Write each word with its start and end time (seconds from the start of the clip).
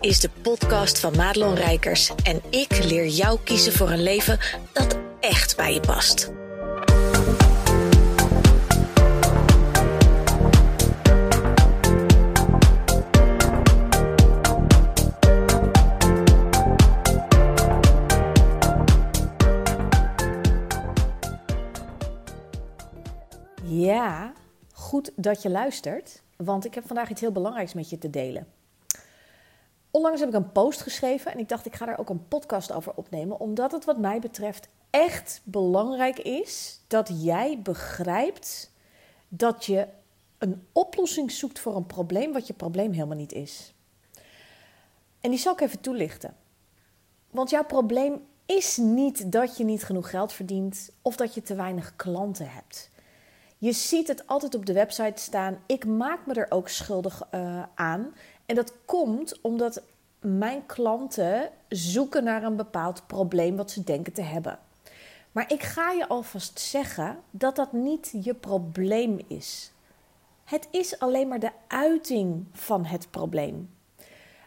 is 0.00 0.20
de 0.20 0.30
podcast 0.42 1.00
van 1.00 1.16
Madelon 1.16 1.54
Rijkers 1.54 2.12
en 2.22 2.40
ik 2.50 2.84
leer 2.84 3.06
jou 3.06 3.38
kiezen 3.44 3.72
voor 3.72 3.90
een 3.90 4.02
leven 4.02 4.38
dat 4.72 4.98
echt 5.20 5.56
bij 5.56 5.74
je 5.74 5.80
past. 5.80 6.32
Ja, 23.62 24.32
goed 24.72 25.12
dat 25.16 25.42
je 25.42 25.50
luistert, 25.50 26.22
want 26.36 26.64
ik 26.64 26.74
heb 26.74 26.86
vandaag 26.86 27.10
iets 27.10 27.20
heel 27.20 27.32
belangrijks 27.32 27.74
met 27.74 27.90
je 27.90 27.98
te 27.98 28.10
delen. 28.10 28.59
Onlangs 29.90 30.20
heb 30.20 30.28
ik 30.28 30.34
een 30.34 30.52
post 30.52 30.80
geschreven 30.80 31.32
en 31.32 31.38
ik 31.38 31.48
dacht 31.48 31.66
ik 31.66 31.74
ga 31.74 31.86
daar 31.86 31.98
ook 31.98 32.08
een 32.08 32.28
podcast 32.28 32.72
over 32.72 32.92
opnemen, 32.94 33.40
omdat 33.40 33.72
het 33.72 33.84
wat 33.84 33.98
mij 33.98 34.18
betreft 34.18 34.68
echt 34.90 35.40
belangrijk 35.44 36.18
is 36.18 36.80
dat 36.86 37.10
jij 37.22 37.60
begrijpt 37.62 38.70
dat 39.28 39.64
je 39.64 39.86
een 40.38 40.66
oplossing 40.72 41.30
zoekt 41.30 41.58
voor 41.58 41.76
een 41.76 41.86
probleem 41.86 42.32
wat 42.32 42.46
je 42.46 42.52
probleem 42.52 42.92
helemaal 42.92 43.16
niet 43.16 43.32
is. 43.32 43.74
En 45.20 45.30
die 45.30 45.38
zal 45.38 45.52
ik 45.52 45.60
even 45.60 45.80
toelichten. 45.80 46.36
Want 47.30 47.50
jouw 47.50 47.64
probleem 47.64 48.22
is 48.46 48.76
niet 48.76 49.32
dat 49.32 49.56
je 49.56 49.64
niet 49.64 49.84
genoeg 49.84 50.10
geld 50.10 50.32
verdient 50.32 50.90
of 51.02 51.16
dat 51.16 51.34
je 51.34 51.42
te 51.42 51.54
weinig 51.54 51.96
klanten 51.96 52.50
hebt. 52.50 52.90
Je 53.58 53.72
ziet 53.72 54.08
het 54.08 54.26
altijd 54.26 54.54
op 54.54 54.66
de 54.66 54.72
website 54.72 55.22
staan. 55.22 55.58
Ik 55.66 55.86
maak 55.86 56.26
me 56.26 56.34
er 56.34 56.46
ook 56.48 56.68
schuldig 56.68 57.22
uh, 57.34 57.62
aan. 57.74 58.14
En 58.50 58.56
dat 58.56 58.72
komt 58.84 59.40
omdat 59.40 59.82
mijn 60.20 60.66
klanten 60.66 61.50
zoeken 61.68 62.24
naar 62.24 62.42
een 62.42 62.56
bepaald 62.56 63.06
probleem 63.06 63.56
wat 63.56 63.70
ze 63.70 63.84
denken 63.84 64.12
te 64.12 64.22
hebben. 64.22 64.58
Maar 65.32 65.52
ik 65.52 65.62
ga 65.62 65.90
je 65.90 66.08
alvast 66.08 66.58
zeggen 66.58 67.18
dat 67.30 67.56
dat 67.56 67.72
niet 67.72 68.12
je 68.22 68.34
probleem 68.34 69.20
is. 69.26 69.72
Het 70.44 70.68
is 70.70 70.98
alleen 70.98 71.28
maar 71.28 71.38
de 71.38 71.50
uiting 71.68 72.46
van 72.52 72.84
het 72.84 73.10
probleem. 73.10 73.70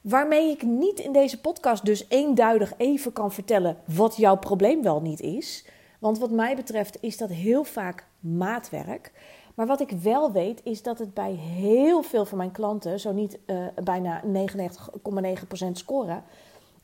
Waarmee 0.02 0.52
ik 0.52 0.62
niet 0.64 1.00
in 1.00 1.12
deze 1.12 1.42
podcast 1.42 1.86
dus 1.86 2.06
eenduidig 2.10 2.74
even 2.78 3.14
kan 3.14 3.32
vertellen 3.32 3.78
wat 3.86 4.16
jouw 4.16 4.38
probleem 4.38 4.84
wel 4.84 5.02
niet 5.02 5.22
is. 5.22 5.66
Want 6.00 6.20
wat 6.20 6.32
mij 6.32 6.56
betreft 6.56 6.98
is 7.02 7.18
dat 7.18 7.30
heel 7.30 7.64
vaak 7.64 8.06
maatwerk. 8.20 9.12
Maar 9.54 9.68
wat 9.68 9.82
ik 9.82 9.92
wel 9.92 10.32
weet 10.32 10.62
is 10.64 10.82
dat 10.82 11.00
het 11.00 11.14
bij 11.14 11.32
heel 11.32 12.02
veel 12.02 12.26
van 12.26 12.38
mijn 12.38 12.52
klanten, 12.52 13.00
zo 13.00 13.12
niet 13.12 13.40
uh, 13.46 13.66
bijna 13.84 14.22
99,9% 14.24 15.72
scoren, 15.72 16.24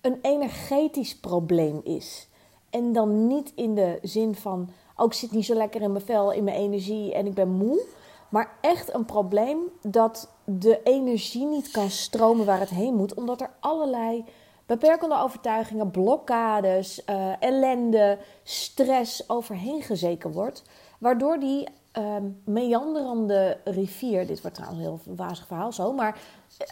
een 0.01 0.19
energetisch 0.21 1.19
probleem 1.19 1.81
is. 1.83 2.27
En 2.69 2.93
dan 2.93 3.27
niet 3.27 3.51
in 3.55 3.75
de 3.75 3.99
zin 4.01 4.35
van, 4.35 4.69
oh, 4.95 5.11
zit 5.11 5.31
niet 5.31 5.45
zo 5.45 5.53
lekker 5.53 5.81
in 5.81 5.91
mijn 5.91 6.05
vel, 6.05 6.31
in 6.31 6.43
mijn 6.43 6.57
energie 6.57 7.13
en 7.13 7.25
ik 7.25 7.33
ben 7.33 7.49
moe. 7.49 7.81
Maar 8.29 8.57
echt 8.61 8.93
een 8.93 9.05
probleem 9.05 9.57
dat 9.81 10.29
de 10.43 10.79
energie 10.83 11.45
niet 11.45 11.71
kan 11.71 11.89
stromen 11.89 12.45
waar 12.45 12.59
het 12.59 12.69
heen 12.69 12.95
moet, 12.95 13.13
omdat 13.13 13.41
er 13.41 13.51
allerlei 13.59 14.25
beperkende 14.65 15.15
overtuigingen, 15.15 15.91
blokkades, 15.91 17.01
uh, 17.09 17.31
ellende, 17.39 18.17
stress 18.43 19.29
overheen 19.29 19.81
gezeken 19.81 20.31
wordt. 20.31 20.63
Waardoor 20.99 21.39
die 21.39 21.67
um, 21.97 22.41
meanderende 22.43 23.57
rivier, 23.63 24.27
dit 24.27 24.41
wordt 24.41 24.55
trouwens 24.57 24.85
een 24.85 24.89
heel 24.89 25.15
wazig 25.15 25.47
verhaal 25.47 25.71
zo, 25.71 25.93
maar 25.93 26.19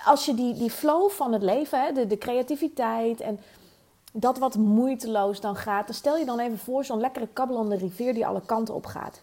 als 0.06 0.26
je 0.26 0.34
die, 0.34 0.54
die 0.54 0.70
flow 0.70 1.10
van 1.10 1.34
het 1.34 1.42
leven, 1.42 1.84
hè, 1.84 2.08
de, 2.08 2.18
creativiteit 2.18 3.22
en 3.22 3.40
dat 4.14 4.38
wat 4.38 4.56
moeiteloos 4.56 5.42
dan 5.42 5.56
gaat, 5.56 5.86
dan 5.86 5.96
stel 5.96 6.18
je 6.18 6.26
dan 6.26 6.40
even 6.40 6.58
voor 6.58 6.86
zo'n 6.86 7.00
lekkere 7.00 7.28
kabbelende 7.34 7.76
rivier 7.76 8.14
die 8.14 8.26
alle 8.26 8.42
kanten 8.46 8.74
op 8.74 8.86
gaat. 8.86 9.22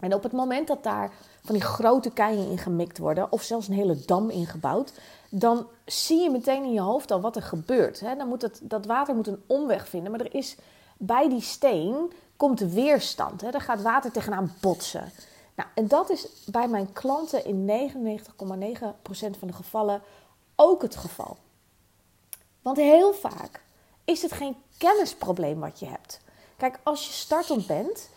En 0.00 0.14
op 0.14 0.22
het 0.22 0.32
moment 0.32 0.66
dat 0.66 0.82
daar 0.82 1.12
van 1.44 1.54
die 1.54 1.64
grote 1.64 2.10
keien 2.10 2.50
in 2.50 2.58
gemikt 2.58 2.98
worden, 2.98 3.32
of 3.32 3.42
zelfs 3.42 3.68
een 3.68 3.74
hele 3.74 4.04
dam 4.04 4.30
ingebouwd, 4.30 4.92
dan 5.30 5.66
zie 5.84 6.22
je 6.22 6.30
meteen 6.30 6.64
in 6.64 6.72
je 6.72 6.80
hoofd 6.80 7.10
al 7.10 7.20
wat 7.20 7.36
er 7.36 7.42
gebeurt. 7.42 8.00
Dan 8.00 8.28
moet 8.28 8.42
het, 8.42 8.60
dat 8.62 8.86
water 8.86 9.14
moet 9.14 9.26
een 9.26 9.42
omweg 9.46 9.88
vinden, 9.88 10.10
maar 10.10 10.20
er 10.20 10.34
is 10.34 10.56
bij 10.98 11.28
die 11.28 11.40
steen 11.40 12.12
komt 12.36 12.58
de 12.58 12.72
weerstand. 12.72 13.40
Hè? 13.40 13.50
Daar 13.50 13.60
gaat 13.60 13.82
water 13.82 14.12
tegenaan 14.12 14.54
botsen. 14.60 15.12
Nou, 15.54 15.68
en 15.74 15.88
dat 15.88 16.10
is 16.10 16.28
bij 16.46 16.68
mijn 16.68 16.92
klanten 16.92 17.44
in 17.44 17.90
99,9% 17.90 19.38
van 19.38 19.48
de 19.48 19.52
gevallen 19.52 20.02
ook 20.56 20.82
het 20.82 20.96
geval. 20.96 21.36
Want 22.62 22.76
heel 22.76 23.12
vaak 23.12 23.62
is 24.04 24.22
het 24.22 24.32
geen 24.32 24.56
kennisprobleem 24.78 25.60
wat 25.60 25.78
je 25.78 25.86
hebt. 25.86 26.20
Kijk, 26.56 26.78
als 26.82 27.06
je 27.06 27.12
startend 27.12 27.66
bent, 27.66 28.08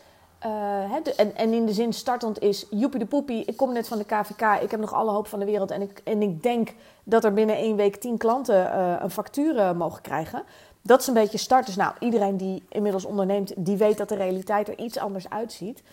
uh, 0.46 0.94
en, 0.94 1.36
en, 1.36 1.54
in 1.54 1.66
de 1.66 1.74
zin 1.74 1.94
startend 1.94 2.42
is 2.42 2.66
joepie 2.70 3.00
de 3.00 3.06
poepie, 3.06 3.46
ik 3.46 3.58
kom 3.58 3.74
net 3.74 3.88
van 3.88 3.98
de 3.98 4.06
KVK, 4.06 4.62
ik 4.62 4.72
heb 4.72 4.80
nog 4.80 4.94
alle 4.94 5.12
hoop 5.12 5.28
van 5.28 5.40
de 5.40 5.46
wereld 5.46 5.72
en 5.72 5.82
ik, 5.82 6.02
en 6.04 6.22
ik 6.22 6.44
denk 6.44 6.74
dat 7.04 7.24
er 7.24 7.34
binnen 7.34 7.56
één 7.56 7.76
week 7.76 7.96
tien 7.96 8.18
klanten 8.18 8.66
uh, 8.66 8.96
een 9.00 9.12
factuur 9.12 9.76
mogen 9.76 10.02
krijgen. 10.02 10.44
Dat 10.90 11.02
is 11.02 11.08
een 11.08 11.14
beetje 11.14 11.38
starters. 11.38 11.76
Nou, 11.76 11.94
iedereen 12.00 12.38
die 12.38 12.64
inmiddels 12.70 13.06
onderneemt, 13.06 13.54
die 13.56 13.78
weet 13.78 13.98
dat 13.98 14.10
de 14.10 14.16
realiteit 14.16 14.68
er 14.68 14.78
iets 14.78 14.98
anders 14.98 15.30
uitziet. 15.30 15.84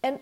En 0.00 0.20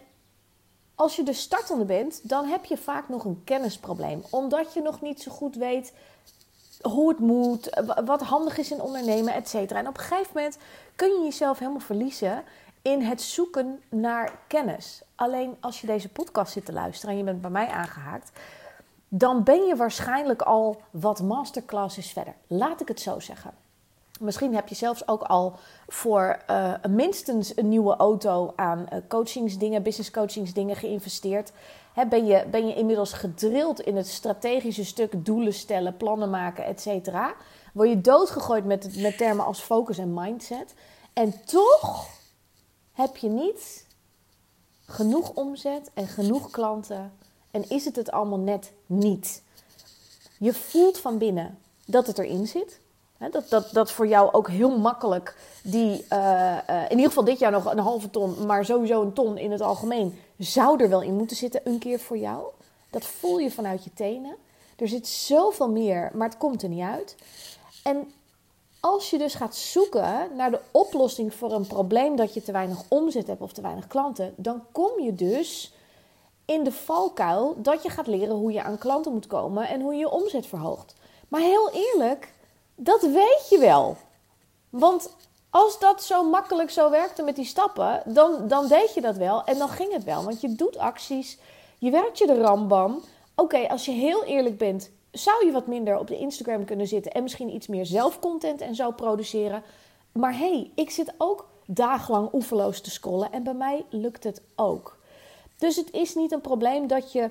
als 0.95 1.17
je 1.17 1.23
de 1.23 1.33
startende 1.33 1.85
bent, 1.85 2.29
dan 2.29 2.47
heb 2.47 2.65
je 2.65 2.77
vaak 2.77 3.09
nog 3.09 3.25
een 3.25 3.43
kennisprobleem. 3.45 4.23
Omdat 4.31 4.75
je 4.75 4.83
nog 4.83 5.01
niet 5.01 5.23
zo 5.23 5.31
goed 5.31 5.57
weet 5.57 5.93
hoe 6.83 7.09
het 7.09 7.19
moet, 7.19 7.83
wat 8.05 8.23
handig 8.23 8.59
is 8.59 8.71
in 8.71 8.81
ondernemen, 8.81 9.35
et 9.35 9.49
cetera. 9.49 9.79
En 9.79 9.89
op 9.89 9.97
een 9.97 10.05
gegeven 10.05 10.33
moment 10.35 10.59
kun 10.97 11.09
je 11.09 11.25
jezelf 11.25 11.59
helemaal 11.59 11.81
verliezen 11.81 12.43
in 12.83 13.03
het 13.03 13.23
zoeken 13.23 13.83
naar 13.89 14.39
kennis. 14.47 15.03
Alleen 15.15 15.57
als 15.61 15.81
je 15.81 15.87
deze 15.87 16.09
podcast 16.09 16.53
zit 16.53 16.65
te 16.65 16.73
luisteren 16.73 17.11
en 17.11 17.19
je 17.19 17.25
bent 17.25 17.41
bij 17.41 17.51
mij 17.51 17.69
aangehaakt, 17.69 18.31
dan 19.17 19.43
ben 19.43 19.67
je 19.67 19.77
waarschijnlijk 19.77 20.43
al 20.43 20.81
wat 20.91 21.23
masterclasses 21.23 22.11
verder. 22.11 22.35
Laat 22.47 22.81
ik 22.81 22.89
het 22.89 23.01
zo 23.01 23.21
zeggen. 23.21 23.55
Misschien 24.21 24.55
heb 24.55 24.69
je 24.69 24.75
zelfs 24.75 25.09
ook 25.09 25.23
al 25.23 25.53
voor 25.87 26.43
uh, 26.51 26.75
minstens 26.89 27.57
een 27.57 27.69
nieuwe 27.69 27.97
auto 27.97 28.53
aan 28.57 28.87
uh, 28.93 28.99
coachingsdingen, 29.09 29.83
business 29.83 30.11
coachingsdingen 30.11 30.77
geïnvesteerd. 30.77 31.53
ben, 32.09 32.27
je, 32.27 32.45
ben 32.51 32.67
je 32.67 32.75
inmiddels 32.75 33.13
gedrild 33.13 33.81
in 33.81 33.97
het 33.97 34.09
strategische 34.09 34.85
stuk 34.85 35.25
doelen 35.25 35.55
stellen, 35.55 35.97
plannen 35.97 36.31
maken, 36.31 36.65
et 36.65 36.81
cetera? 36.81 37.35
Word 37.73 37.89
je 37.89 38.01
doodgegooid 38.01 38.65
met, 38.65 38.97
met 38.97 39.19
termen 39.19 39.45
als 39.45 39.61
focus 39.61 39.99
en 39.99 40.15
mindset. 40.15 40.75
En 41.13 41.45
toch 41.45 42.07
heb 42.93 43.17
je 43.17 43.29
niet 43.29 43.87
genoeg 44.87 45.31
omzet 45.31 45.91
en 45.95 46.07
genoeg 46.07 46.51
klanten 46.51 47.13
en 47.55 47.69
is 47.69 47.85
het 47.85 47.97
het 47.97 48.11
allemaal 48.11 48.39
net 48.39 48.73
niet. 48.87 49.43
Je 50.39 50.55
voelt 50.55 50.99
van 50.99 51.19
binnen 51.19 51.59
dat 51.87 52.07
het 52.07 52.19
erin 52.19 52.47
zit. 52.47 52.81
dat, 53.31 53.49
dat, 53.49 53.69
dat 53.73 53.91
voor 53.91 54.07
jou 54.07 54.33
ook 54.33 54.49
heel 54.49 54.79
makkelijk 54.79 55.37
die, 55.63 56.05
uh, 56.13 56.59
uh, 56.71 56.83
in 56.83 56.91
ieder 56.91 57.07
geval 57.07 57.25
dit 57.25 57.39
jaar 57.39 57.51
nog 57.51 57.73
een 57.73 57.79
halve 57.79 58.11
ton, 58.11 58.47
maar 58.47 58.65
sowieso 58.65 59.03
een 59.03 59.13
ton 59.13 59.39
in 59.39 59.51
het 59.51 59.61
algemeen, 59.61 60.19
zou 60.39 60.83
er 60.83 60.89
wel 60.89 61.03
in 61.03 61.17
moeten 61.17 61.37
zitten 61.37 61.61
een 61.65 61.79
keer 61.79 62.01
voor 62.01 62.19
jou. 62.19 62.45
Dat 62.91 63.05
voel 63.05 63.39
je 63.39 63.51
vanuit 63.51 63.85
je 63.85 63.91
tenen. 63.95 64.37
Er 64.77 64.89
zit 64.89 65.09
zoveel 65.09 65.71
meer, 65.71 66.11
maar 66.15 66.29
het 66.29 66.39
komt 66.39 66.63
er 66.63 66.69
niet 66.69 66.83
uit. 66.83 67.17
En 67.83 68.13
als 68.81 69.11
je 69.11 69.19
dus 69.19 69.35
gaat 69.35 69.57
zoeken 69.57 70.29
naar 70.37 70.51
de 70.51 70.61
oplossing 70.71 71.35
voor 71.35 71.53
een 71.53 71.67
probleem 71.67 72.17
dat 72.17 72.35
je 72.35 72.43
te 72.43 72.53
weinig 72.53 72.83
omzet 72.89 73.27
hebt 73.27 73.41
of 73.41 73.53
te 73.53 73.63
weinig 73.63 73.87
klanten, 73.87 74.35
dan 74.37 74.63
kom 74.73 75.01
je 75.01 75.15
dus 75.15 75.73
in 76.45 76.65
de 76.65 76.73
valkuil 76.73 77.55
dat 77.57 77.83
je 77.83 77.89
gaat 77.89 78.07
leren 78.07 78.35
hoe 78.35 78.53
je 78.53 78.63
aan 78.63 78.79
klanten 78.79 79.13
moet 79.13 79.27
komen 79.27 79.69
en 79.69 79.81
hoe 79.81 79.93
je 79.93 79.99
je 79.99 80.11
omzet 80.11 80.47
verhoogt. 80.47 80.95
Maar 81.29 81.41
heel 81.41 81.71
eerlijk, 81.71 82.33
dat 82.75 83.01
weet 83.01 83.47
je 83.51 83.59
wel. 83.59 83.97
Want 84.71 85.17
als 85.51 85.79
dat 85.79 86.03
zo 86.03 86.31
makkelijk 86.31 86.71
zo 86.71 86.91
werkte 86.91 87.23
met 87.23 87.37
die 87.37 87.45
stappen, 87.45 88.03
dan, 88.07 88.49
dan 88.49 88.69
deed 88.69 88.95
je 88.95 89.01
dat 89.01 89.17
wel 89.17 89.45
en 89.45 89.59
dan 89.59 89.69
ging 89.69 89.93
het 89.93 90.05
wel. 90.05 90.25
Want 90.25 90.41
je 90.41 90.55
doet 90.55 90.79
acties, 90.79 91.39
je 91.79 91.91
werkt 91.91 92.19
je 92.19 92.27
de 92.27 92.41
rambam. 92.41 93.03
Oké, 93.35 93.69
als 93.69 93.85
je 93.85 93.93
heel 93.93 94.25
eerlijk 94.25 94.59
bent, 94.59 94.91
zou 95.11 95.47
je 95.47 95.53
wat 95.53 95.67
minder 95.67 95.99
op 95.99 96.07
de 96.07 96.19
Instagram 96.19 96.65
kunnen 96.65 96.87
zitten 96.87 97.13
en 97.13 97.23
misschien 97.23 97.55
iets 97.55 97.67
meer 97.67 97.87
zelfcontent 97.87 98.61
en 98.61 98.75
zo 98.75 98.91
produceren. 98.91 99.63
Maar 100.13 100.39
hey, 100.39 100.71
ik 100.75 100.91
zit 100.91 101.15
ook 101.19 101.49
dagenlang 101.67 102.29
oeverloos 102.33 102.81
te 102.81 102.91
scrollen 102.91 103.33
en 103.33 103.43
bij 103.43 103.55
mij 103.55 103.85
lukt 103.91 104.25
het 104.25 104.43
ook. 104.57 104.99
Dus 105.65 105.77
het 105.77 105.93
is 105.93 106.15
niet 106.15 106.33
een 106.33 106.41
probleem 106.41 106.87
dat 106.87 107.13
je 107.13 107.31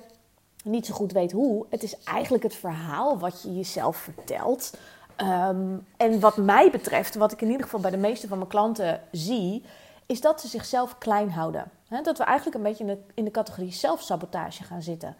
niet 0.64 0.86
zo 0.86 0.94
goed 0.94 1.12
weet 1.12 1.32
hoe. 1.32 1.66
Het 1.68 1.82
is 1.82 1.98
eigenlijk 2.04 2.42
het 2.42 2.54
verhaal 2.54 3.18
wat 3.18 3.42
je 3.42 3.54
jezelf 3.54 3.96
vertelt. 3.96 4.72
Ehm, 5.16 5.76
en 5.96 6.20
wat 6.20 6.36
mij 6.36 6.70
betreft, 6.70 7.14
wat 7.14 7.32
ik 7.32 7.40
in 7.40 7.48
ieder 7.48 7.62
geval 7.62 7.80
bij 7.80 7.90
de 7.90 7.96
meeste 7.96 8.28
van 8.28 8.38
mijn 8.38 8.50
klanten 8.50 9.00
zie, 9.10 9.64
is 10.06 10.20
dat 10.20 10.40
ze 10.40 10.48
zichzelf 10.48 10.98
klein 10.98 11.30
houden. 11.30 11.70
dat 12.02 12.18
we 12.18 12.24
eigenlijk 12.24 12.56
een 12.56 12.62
beetje 12.62 12.84
in 12.84 12.90
de, 12.90 12.98
in 13.14 13.24
de 13.24 13.30
categorie 13.30 13.72
zelfsabotage 13.72 14.64
gaan 14.64 14.82
zitten. 14.82 15.16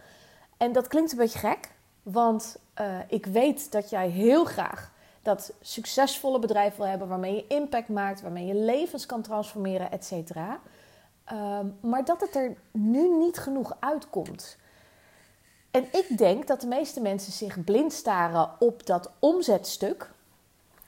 En 0.57 0.73
dat 0.73 0.89
klinkt 0.89 1.13
een 1.13 1.19
beetje 1.19 1.39
gek, 1.39 1.71
Want 2.03 2.57
uh, 2.81 2.99
ik 3.09 3.27
weet 3.27 3.73
dat 3.73 3.91
jij 3.91 4.09
heel 4.09 4.45
graag 4.45 4.93
dat 5.23 5.53
succesvolle 5.61 6.39
bedrijf 6.39 6.77
wil 6.77 6.87
hebben 6.87 7.09
waarmee 7.09 7.35
je 7.35 7.47
impact 7.47 7.89
maakt, 7.89 8.23
waarmee 8.23 8.47
je 8.47 8.55
levens 8.55 9.07
kan 9.07 9.23
transformeren, 9.23 9.91
et 9.91 10.05
cetera. 10.05 10.61
Ehm, 11.25 11.67
maar 11.81 12.05
dat 12.05 12.21
het 12.21 12.35
er 12.35 12.57
nu 12.71 13.17
niet 13.17 13.39
genoeg 13.39 13.77
uitkomt. 13.81 14.57
En 15.71 15.87
ik 15.93 16.19
denk 16.19 16.47
dat 16.47 16.61
de 16.61 16.67
meeste 16.67 17.01
mensen 17.01 17.33
zich 17.33 17.65
blind 17.65 17.93
staren 17.93 18.51
op 18.59 18.87
dat 18.87 19.11
omzetstuk. 19.19 20.11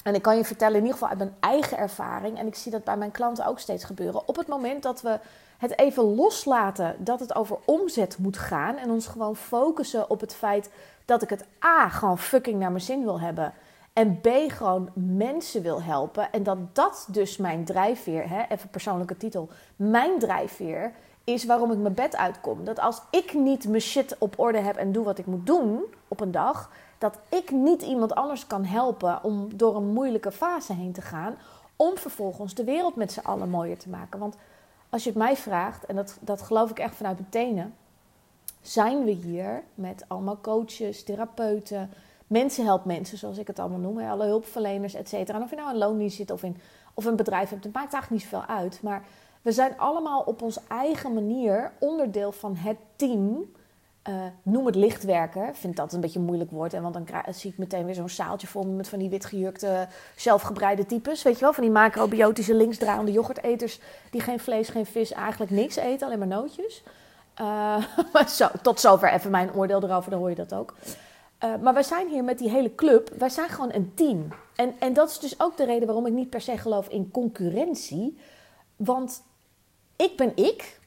En 0.03 0.15
ik 0.15 0.23
kan 0.23 0.37
je 0.37 0.44
vertellen, 0.44 0.75
in 0.75 0.81
ieder 0.83 0.93
geval 0.93 1.09
uit 1.09 1.19
mijn 1.19 1.37
eigen 1.41 1.79
ervaring, 1.79 2.38
en 2.38 2.47
ik 2.47 2.55
zie 2.55 2.73
dat 2.73 2.85
bij 2.85 2.97
mijn 2.97 3.11
klanten 3.11 3.47
ook 3.47 3.59
steeds 3.59 3.85
gebeuren. 3.85 4.29
Op 4.29 4.37
het 4.37 4.47
moment 4.47 4.83
dat 4.83 5.00
we 5.00 5.19
het 5.59 5.79
even 5.79 6.15
loslaten 6.15 6.97
dat 6.99 7.21
het 7.21 7.35
over 7.35 7.59
omzet 7.65 8.19
moet 8.19 8.38
gaan 8.38 8.77
en 8.77 8.91
ons 8.91 9.06
gewoon 9.06 9.37
focussen 9.37 10.11
op 10.11 10.21
het 10.21 10.35
feit 10.35 10.71
dat 11.05 11.23
ik 11.23 11.31
het 11.31 11.44
A 11.65 11.88
gewoon 11.88 12.19
fucking 12.19 12.59
naar 12.59 12.71
mijn 12.71 12.83
zin 12.83 13.05
wil 13.05 13.21
hebben 13.21 13.53
en 13.96 14.20
B 14.20 14.28
gewoon 14.48 14.88
mensen 14.94 15.62
wil 15.62 15.82
helpen 15.82 16.32
en 16.32 16.43
dat 16.43 16.75
dat 16.75 17.08
dus 17.10 17.37
mijn 17.37 17.64
drijfveer, 17.64 18.28
hè, 18.28 18.43
even 18.48 18.69
persoonlijke 18.69 19.16
titel, 19.16 19.48
mijn 19.76 20.19
drijfveer 20.19 20.93
is 21.25 21.44
waarom 21.44 21.72
ik 21.72 21.78
mijn 21.78 21.94
bed 21.94 22.16
uitkom. 22.16 22.64
Dat 22.64 22.81
als 22.81 23.02
ik 23.10 23.34
niet 23.34 23.69
mijn 23.69 23.81
shit 23.81 24.16
op 24.19 24.38
orde 24.38 24.58
heb 24.58 24.76
en 24.76 24.93
doe 24.93 25.04
wat 25.04 25.19
ik 25.19 25.26
moet 25.26 25.46
doen 25.46 25.84
op 26.08 26.20
een 26.20 26.31
dag, 26.31 26.70
dat 26.98 27.19
ik 27.28 27.50
niet 27.50 27.82
iemand 27.82 28.14
anders 28.14 28.46
kan 28.46 28.64
helpen 28.64 29.25
om 29.25 29.56
door 29.56 29.76
een 29.76 29.93
moeilijke 29.93 30.32
fase 30.32 30.72
heen 30.72 30.92
te 30.92 31.02
gaan, 31.02 31.34
om 31.76 31.96
vervolgens 31.96 32.54
de 32.54 32.64
wereld 32.64 32.96
met 32.96 33.12
z'n 33.12 33.26
allen 33.26 33.50
mooier 33.50 33.78
te 33.78 33.88
maken. 33.88 34.19
Want 34.19 34.37
als 34.88 35.02
je 35.02 35.08
het 35.08 35.19
mij 35.19 35.37
vraagt, 35.37 35.87
en 35.87 35.96
dat, 35.96 36.19
dat 36.20 36.42
geloof 36.42 36.70
ik 36.70 36.78
echt 36.78 36.94
vanuit 36.94 37.19
mijn 37.19 37.31
tenen, 37.31 37.75
zijn 38.62 39.04
we 39.04 39.10
hier 39.10 39.62
met 39.75 40.04
allemaal 40.08 40.38
coaches, 40.40 41.04
therapeuten, 41.04 41.90
mensen 42.26 42.64
helpt 42.64 42.84
mensen, 42.84 43.19
zoals 43.19 43.38
ik 43.38 43.46
het 43.46 43.58
allemaal 43.58 43.78
noem, 43.78 43.99
alle 43.99 44.26
hulpverleners, 44.26 44.94
et 44.94 45.08
cetera. 45.08 45.38
En 45.38 45.44
of 45.44 45.50
je 45.50 45.56
nou 45.56 45.70
een 45.70 45.78
loondienst 45.78 46.17
zit 46.17 46.31
of, 46.31 46.43
in, 46.43 46.56
of 46.94 47.05
een 47.05 47.17
bedrijf 47.17 47.50
hebt, 47.50 47.64
het 47.64 47.75
maakt 47.75 47.93
eigenlijk 47.93 48.23
niet 48.23 48.32
zoveel 48.32 48.56
uit. 48.56 48.82
Maar 48.82 49.05
we 49.43 49.52
zijn 49.52 49.78
allemaal 49.78 50.20
op 50.20 50.43
onze 50.43 50.61
eigen 50.69 51.14
manier 51.14 51.73
onderdeel 51.78 52.32
van 52.32 52.56
het 52.56 52.76
team. 52.96 53.55
Uh, 54.08 54.14
noem 54.43 54.67
het 54.67 54.75
lichtwerker. 54.75 55.49
Ik 55.49 55.55
vind 55.55 55.76
dat 55.76 55.93
een 55.93 56.00
beetje 56.00 56.20
moeilijk 56.20 56.50
woord. 56.50 56.75
En 56.75 56.82
want 56.82 56.94
dan 56.94 57.06
zie 57.34 57.50
ik 57.50 57.58
meteen 57.58 57.84
weer 57.84 57.94
zo'n 57.94 58.08
zaaltje 58.08 58.46
vol 58.46 58.67
met 58.67 58.88
van 58.88 58.99
die 58.99 59.08
witgejurkte, 59.08 59.88
zelfgebreide 60.17 60.87
types. 60.87 61.23
Weet 61.23 61.34
je 61.34 61.40
wel, 61.40 61.52
van 61.52 61.62
die 61.62 61.73
macrobiotische 61.73 62.55
linksdraaiende 62.55 63.12
yoghurteters 63.12 63.81
die 64.11 64.20
geen 64.20 64.40
vlees, 64.40 64.69
geen 64.69 64.87
vis, 64.87 65.12
eigenlijk 65.12 65.50
niks 65.50 65.76
eten, 65.76 66.06
alleen 66.06 66.19
maar 66.19 66.28
nootjes. 66.28 66.82
Uh, 67.40 67.82
zo, 68.38 68.49
tot 68.62 68.81
zover 68.81 69.12
even 69.12 69.31
mijn 69.31 69.55
oordeel 69.55 69.82
erover, 69.82 70.11
dan 70.11 70.19
hoor 70.19 70.31
je 70.31 70.37
dat 70.37 70.55
ook. 70.55 70.75
Uh, 71.44 71.56
maar 71.61 71.75
wij 71.75 71.83
zijn 71.83 72.09
hier 72.09 72.25
met 72.25 72.38
die 72.38 72.50
hele 72.50 72.75
club, 72.75 73.11
wij 73.19 73.29
zijn 73.29 73.49
gewoon 73.49 73.73
een 73.73 73.93
team. 73.94 74.29
En, 74.55 74.75
en 74.79 74.93
dat 74.93 75.11
is 75.11 75.19
dus 75.19 75.41
ook 75.41 75.56
de 75.56 75.65
reden 75.65 75.87
waarom 75.87 76.06
ik 76.06 76.12
niet 76.12 76.31
per 76.31 76.41
se 76.41 76.59
geloof 76.59 76.88
in 76.88 77.11
concurrentie. 77.11 78.19
Want 78.77 79.23
ik 79.97 80.17
ben 80.17 80.33
ik. 80.37 80.81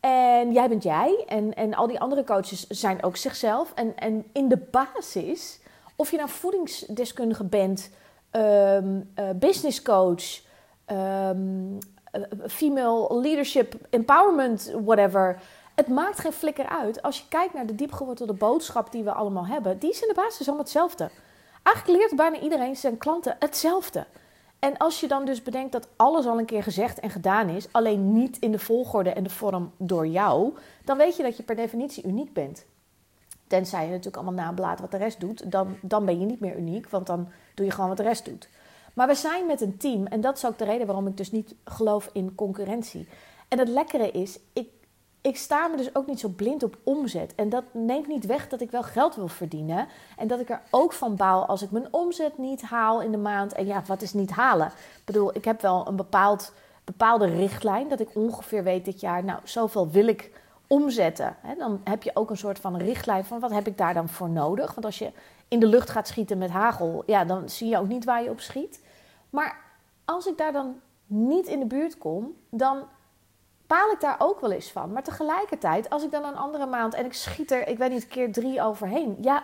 En 0.00 0.52
jij 0.52 0.68
bent 0.68 0.82
jij. 0.82 1.24
En, 1.26 1.54
en 1.54 1.74
al 1.74 1.86
die 1.86 2.00
andere 2.00 2.24
coaches 2.24 2.66
zijn 2.66 3.02
ook 3.02 3.16
zichzelf. 3.16 3.72
En, 3.74 3.96
en 3.96 4.24
in 4.32 4.48
de 4.48 4.66
basis, 4.70 5.60
of 5.96 6.10
je 6.10 6.16
nou 6.16 6.28
voedingsdeskundige 6.28 7.44
bent, 7.44 7.90
um, 8.32 9.12
business 9.34 9.82
coach, 9.82 10.40
um, 10.86 11.78
female 12.46 13.20
leadership 13.20 13.74
empowerment, 13.90 14.72
whatever. 14.84 15.42
Het 15.82 15.90
maakt 15.90 16.18
geen 16.18 16.32
flikker 16.32 16.68
uit. 16.68 17.02
Als 17.02 17.18
je 17.18 17.24
kijkt 17.28 17.54
naar 17.54 17.66
de 17.66 17.74
diepgewortelde 17.74 18.32
boodschap 18.32 18.92
die 18.92 19.02
we 19.02 19.12
allemaal 19.12 19.46
hebben, 19.46 19.78
die 19.78 19.90
is 19.90 20.02
in 20.02 20.08
de 20.08 20.14
basis 20.14 20.46
allemaal 20.46 20.64
hetzelfde. 20.64 21.10
Eigenlijk 21.62 21.98
leert 21.98 22.16
bijna 22.16 22.40
iedereen 22.40 22.76
zijn 22.76 22.98
klanten 22.98 23.36
hetzelfde. 23.38 24.06
En 24.58 24.76
als 24.76 25.00
je 25.00 25.08
dan 25.08 25.24
dus 25.24 25.42
bedenkt 25.42 25.72
dat 25.72 25.88
alles 25.96 26.26
al 26.26 26.38
een 26.38 26.44
keer 26.44 26.62
gezegd 26.62 27.00
en 27.00 27.10
gedaan 27.10 27.48
is, 27.48 27.72
alleen 27.72 28.12
niet 28.12 28.38
in 28.38 28.52
de 28.52 28.58
volgorde 28.58 29.10
en 29.10 29.22
de 29.22 29.30
vorm 29.30 29.72
door 29.76 30.06
jou, 30.06 30.54
dan 30.84 30.96
weet 30.96 31.16
je 31.16 31.22
dat 31.22 31.36
je 31.36 31.42
per 31.42 31.56
definitie 31.56 32.04
uniek 32.04 32.32
bent. 32.32 32.64
Tenzij 33.46 33.84
je 33.84 33.90
natuurlijk 33.90 34.16
allemaal 34.16 34.44
nablaat 34.44 34.80
wat 34.80 34.90
de 34.90 34.96
rest 34.96 35.20
doet, 35.20 35.50
dan, 35.50 35.76
dan 35.80 36.04
ben 36.04 36.20
je 36.20 36.26
niet 36.26 36.40
meer 36.40 36.56
uniek, 36.56 36.88
want 36.88 37.06
dan 37.06 37.28
doe 37.54 37.66
je 37.66 37.72
gewoon 37.72 37.88
wat 37.88 37.96
de 37.96 38.02
rest 38.02 38.24
doet. 38.24 38.48
Maar 38.94 39.06
we 39.06 39.14
zijn 39.14 39.46
met 39.46 39.60
een 39.60 39.76
team 39.76 40.06
en 40.06 40.20
dat 40.20 40.36
is 40.36 40.46
ook 40.46 40.58
de 40.58 40.64
reden 40.64 40.86
waarom 40.86 41.06
ik 41.06 41.16
dus 41.16 41.30
niet 41.30 41.54
geloof 41.64 42.10
in 42.12 42.34
concurrentie. 42.34 43.08
En 43.48 43.58
het 43.58 43.68
lekkere 43.68 44.10
is, 44.10 44.38
ik 44.52 44.68
ik 45.22 45.36
sta 45.36 45.66
me 45.66 45.76
dus 45.76 45.94
ook 45.94 46.06
niet 46.06 46.20
zo 46.20 46.28
blind 46.28 46.62
op 46.62 46.76
omzet. 46.82 47.34
En 47.34 47.48
dat 47.48 47.64
neemt 47.72 48.06
niet 48.06 48.26
weg 48.26 48.48
dat 48.48 48.60
ik 48.60 48.70
wel 48.70 48.82
geld 48.82 49.14
wil 49.14 49.28
verdienen. 49.28 49.88
En 50.16 50.26
dat 50.26 50.40
ik 50.40 50.50
er 50.50 50.62
ook 50.70 50.92
van 50.92 51.16
baal 51.16 51.46
als 51.46 51.62
ik 51.62 51.70
mijn 51.70 51.88
omzet 51.90 52.38
niet 52.38 52.62
haal 52.62 53.02
in 53.02 53.10
de 53.10 53.16
maand. 53.16 53.52
En 53.52 53.66
ja, 53.66 53.82
wat 53.86 54.02
is 54.02 54.12
niet 54.12 54.30
halen? 54.30 54.66
Ik 54.66 55.02
bedoel, 55.04 55.36
ik 55.36 55.44
heb 55.44 55.60
wel 55.60 55.86
een 55.88 55.96
bepaald, 55.96 56.52
bepaalde 56.84 57.26
richtlijn. 57.26 57.88
Dat 57.88 58.00
ik 58.00 58.14
ongeveer 58.14 58.62
weet 58.62 58.84
dit 58.84 59.00
jaar, 59.00 59.24
nou, 59.24 59.40
zoveel 59.44 59.90
wil 59.90 60.06
ik 60.06 60.40
omzetten. 60.66 61.36
dan 61.58 61.80
heb 61.84 62.02
je 62.02 62.10
ook 62.14 62.30
een 62.30 62.36
soort 62.36 62.58
van 62.58 62.76
richtlijn 62.76 63.24
van 63.24 63.40
wat 63.40 63.50
heb 63.50 63.66
ik 63.66 63.78
daar 63.78 63.94
dan 63.94 64.08
voor 64.08 64.30
nodig. 64.30 64.74
Want 64.74 64.86
als 64.86 64.98
je 64.98 65.12
in 65.48 65.60
de 65.60 65.66
lucht 65.66 65.90
gaat 65.90 66.08
schieten 66.08 66.38
met 66.38 66.50
hagel, 66.50 67.02
ja, 67.06 67.24
dan 67.24 67.48
zie 67.48 67.68
je 67.68 67.78
ook 67.78 67.88
niet 67.88 68.04
waar 68.04 68.22
je 68.22 68.30
op 68.30 68.40
schiet. 68.40 68.80
Maar 69.30 69.60
als 70.04 70.26
ik 70.26 70.38
daar 70.38 70.52
dan 70.52 70.80
niet 71.06 71.46
in 71.46 71.58
de 71.58 71.66
buurt 71.66 71.98
kom, 71.98 72.34
dan 72.50 72.82
baal 73.72 73.90
ik 73.90 74.00
daar 74.00 74.16
ook 74.18 74.40
wel 74.40 74.52
eens 74.52 74.72
van. 74.72 74.92
Maar 74.92 75.02
tegelijkertijd, 75.02 75.90
als 75.90 76.04
ik 76.04 76.10
dan 76.10 76.24
een 76.24 76.36
andere 76.36 76.66
maand 76.66 76.94
en 76.94 77.04
ik 77.04 77.12
schiet 77.12 77.50
er, 77.50 77.68
ik 77.68 77.78
weet 77.78 77.90
niet, 77.90 78.08
keer 78.08 78.32
drie 78.32 78.62
overheen. 78.62 79.16
Ja, 79.20 79.42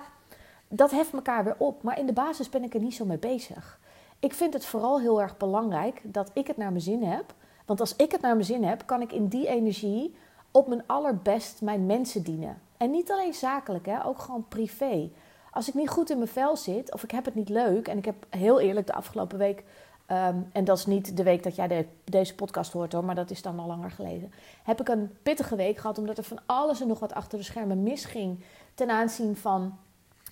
dat 0.68 0.90
heft 0.90 1.12
elkaar 1.12 1.44
weer 1.44 1.54
op. 1.58 1.82
Maar 1.82 1.98
in 1.98 2.06
de 2.06 2.12
basis 2.12 2.48
ben 2.48 2.64
ik 2.64 2.74
er 2.74 2.80
niet 2.80 2.94
zo 2.94 3.04
mee 3.04 3.18
bezig. 3.18 3.78
Ik 4.18 4.34
vind 4.34 4.52
het 4.52 4.64
vooral 4.64 5.00
heel 5.00 5.20
erg 5.20 5.36
belangrijk 5.36 6.00
dat 6.04 6.30
ik 6.34 6.46
het 6.46 6.56
naar 6.56 6.70
mijn 6.70 6.82
zin 6.82 7.02
heb. 7.02 7.24
Want 7.66 7.80
als 7.80 7.96
ik 7.96 8.12
het 8.12 8.20
naar 8.20 8.34
mijn 8.34 8.46
zin 8.46 8.64
heb, 8.64 8.82
kan 8.86 9.00
ik 9.00 9.12
in 9.12 9.28
die 9.28 9.48
energie 9.48 10.16
op 10.50 10.68
mijn 10.68 10.82
allerbest 10.86 11.62
mijn 11.62 11.86
mensen 11.86 12.22
dienen. 12.22 12.60
En 12.76 12.90
niet 12.90 13.10
alleen 13.10 13.34
zakelijk, 13.34 13.86
hè, 13.86 14.04
ook 14.04 14.18
gewoon 14.18 14.48
privé. 14.48 15.10
Als 15.50 15.68
ik 15.68 15.74
niet 15.74 15.88
goed 15.88 16.10
in 16.10 16.18
mijn 16.18 16.30
vel 16.30 16.56
zit 16.56 16.92
of 16.92 17.02
ik 17.02 17.10
heb 17.10 17.24
het 17.24 17.34
niet 17.34 17.48
leuk. 17.48 17.88
En 17.88 17.98
ik 17.98 18.04
heb 18.04 18.26
heel 18.30 18.60
eerlijk 18.60 18.86
de 18.86 18.94
afgelopen 18.94 19.38
week 19.38 19.64
Ehm, 20.08 20.36
en 20.52 20.64
dat 20.64 20.78
is 20.78 20.86
niet 20.86 21.16
de 21.16 21.22
week 21.22 21.42
dat 21.42 21.56
jij 21.56 21.88
deze 22.04 22.34
podcast 22.34 22.72
hoort 22.72 22.92
hoor, 22.92 23.04
maar 23.04 23.14
dat 23.14 23.30
is 23.30 23.42
dan 23.42 23.58
al 23.58 23.66
langer 23.66 23.90
geleden. 23.90 24.32
Heb 24.62 24.80
ik 24.80 24.88
een 24.88 25.16
pittige 25.22 25.56
week 25.56 25.76
gehad 25.76 25.98
omdat 25.98 26.18
er 26.18 26.24
van 26.24 26.38
alles 26.46 26.80
en 26.80 26.88
nog 26.88 26.98
wat 26.98 27.14
achter 27.14 27.38
de 27.38 27.44
schermen 27.44 27.82
misging 27.82 28.44
ten 28.74 28.90
aanzien 28.90 29.36
van 29.36 29.78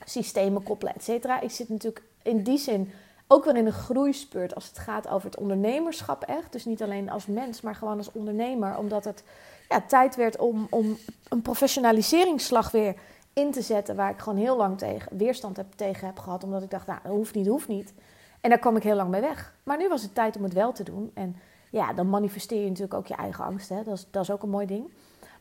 systemen 0.05 0.63
koppelen, 0.63 0.95
et 0.95 1.05
cetera. 1.05 1.41
Ik 1.41 1.51
zit 1.51 1.69
natuurlijk 1.69 2.03
in 2.23 2.43
die 2.43 2.59
zin 2.59 2.93
ook 3.27 3.45
weer 3.45 3.57
in 3.57 3.67
een 3.67 3.73
groeispeurt 3.73 4.55
als 4.55 4.69
het 4.69 4.79
gaat 4.79 5.09
over 5.09 5.31
het 5.31 5.39
ondernemerschap 5.39 6.23
echt. 6.23 6.53
Dus 6.53 6.65
niet 6.65 6.83
alleen 6.83 7.11
als 7.11 7.27
mens, 7.27 7.61
maar 7.61 7.75
gewoon 7.75 7.99
als 7.99 8.13
ondernemer. 8.13 8.79
Omdat 8.79 9.05
het 9.05 9.23
ja, 9.69 9.81
tijd 9.81 10.17
werd 10.17 10.39
om, 10.39 10.67
om 10.71 10.97
een 11.29 11.43
professionaliseringsslag 11.43 12.71
weer 12.71 12.95
in 13.33 13.51
te 13.53 13.63
zetten. 13.63 13.97
Waar 13.97 14.11
ik 14.11 14.19
gewoon 14.19 14.39
heel 14.39 14.57
lang 14.57 14.79
tegen, 14.79 15.17
weerstand 15.17 15.59
tegen 15.77 16.07
heb 16.07 16.19
gehad. 16.19 16.45
Omdat 16.45 16.63
ik 16.63 16.71
dacht, 16.71 16.87
nou, 16.87 16.99
dat 17.03 17.13
hoeft 17.13 17.35
niet, 17.35 17.47
hoeft 17.47 17.69
niet. 17.69 17.93
En 18.47 18.53
daar 18.53 18.61
kwam 18.61 18.77
ik 18.77 18.83
heel 18.83 18.97
lang 18.97 19.11
mee 19.11 19.21
weg. 19.21 19.55
Maar 19.63 19.79
nu 19.79 19.89
was 19.89 20.03
het 20.03 20.15
tijd 20.15 20.37
om 20.37 20.43
het 20.43 20.53
wel 20.53 20.73
te 20.73 20.83
doen. 20.83 21.11
En 21.15 21.37
ja, 21.71 21.93
dan 21.93 22.09
manifesteer 22.09 22.61
je 22.61 22.69
natuurlijk 22.69 22.95
ook 22.95 23.07
je 23.07 23.15
eigen 23.15 23.45
angst. 23.45 23.69
Hè? 23.69 23.83
Dat, 23.83 23.95
is, 23.95 24.07
dat 24.11 24.23
is 24.23 24.31
ook 24.31 24.43
een 24.43 24.49
mooi 24.49 24.67
ding. 24.67 24.93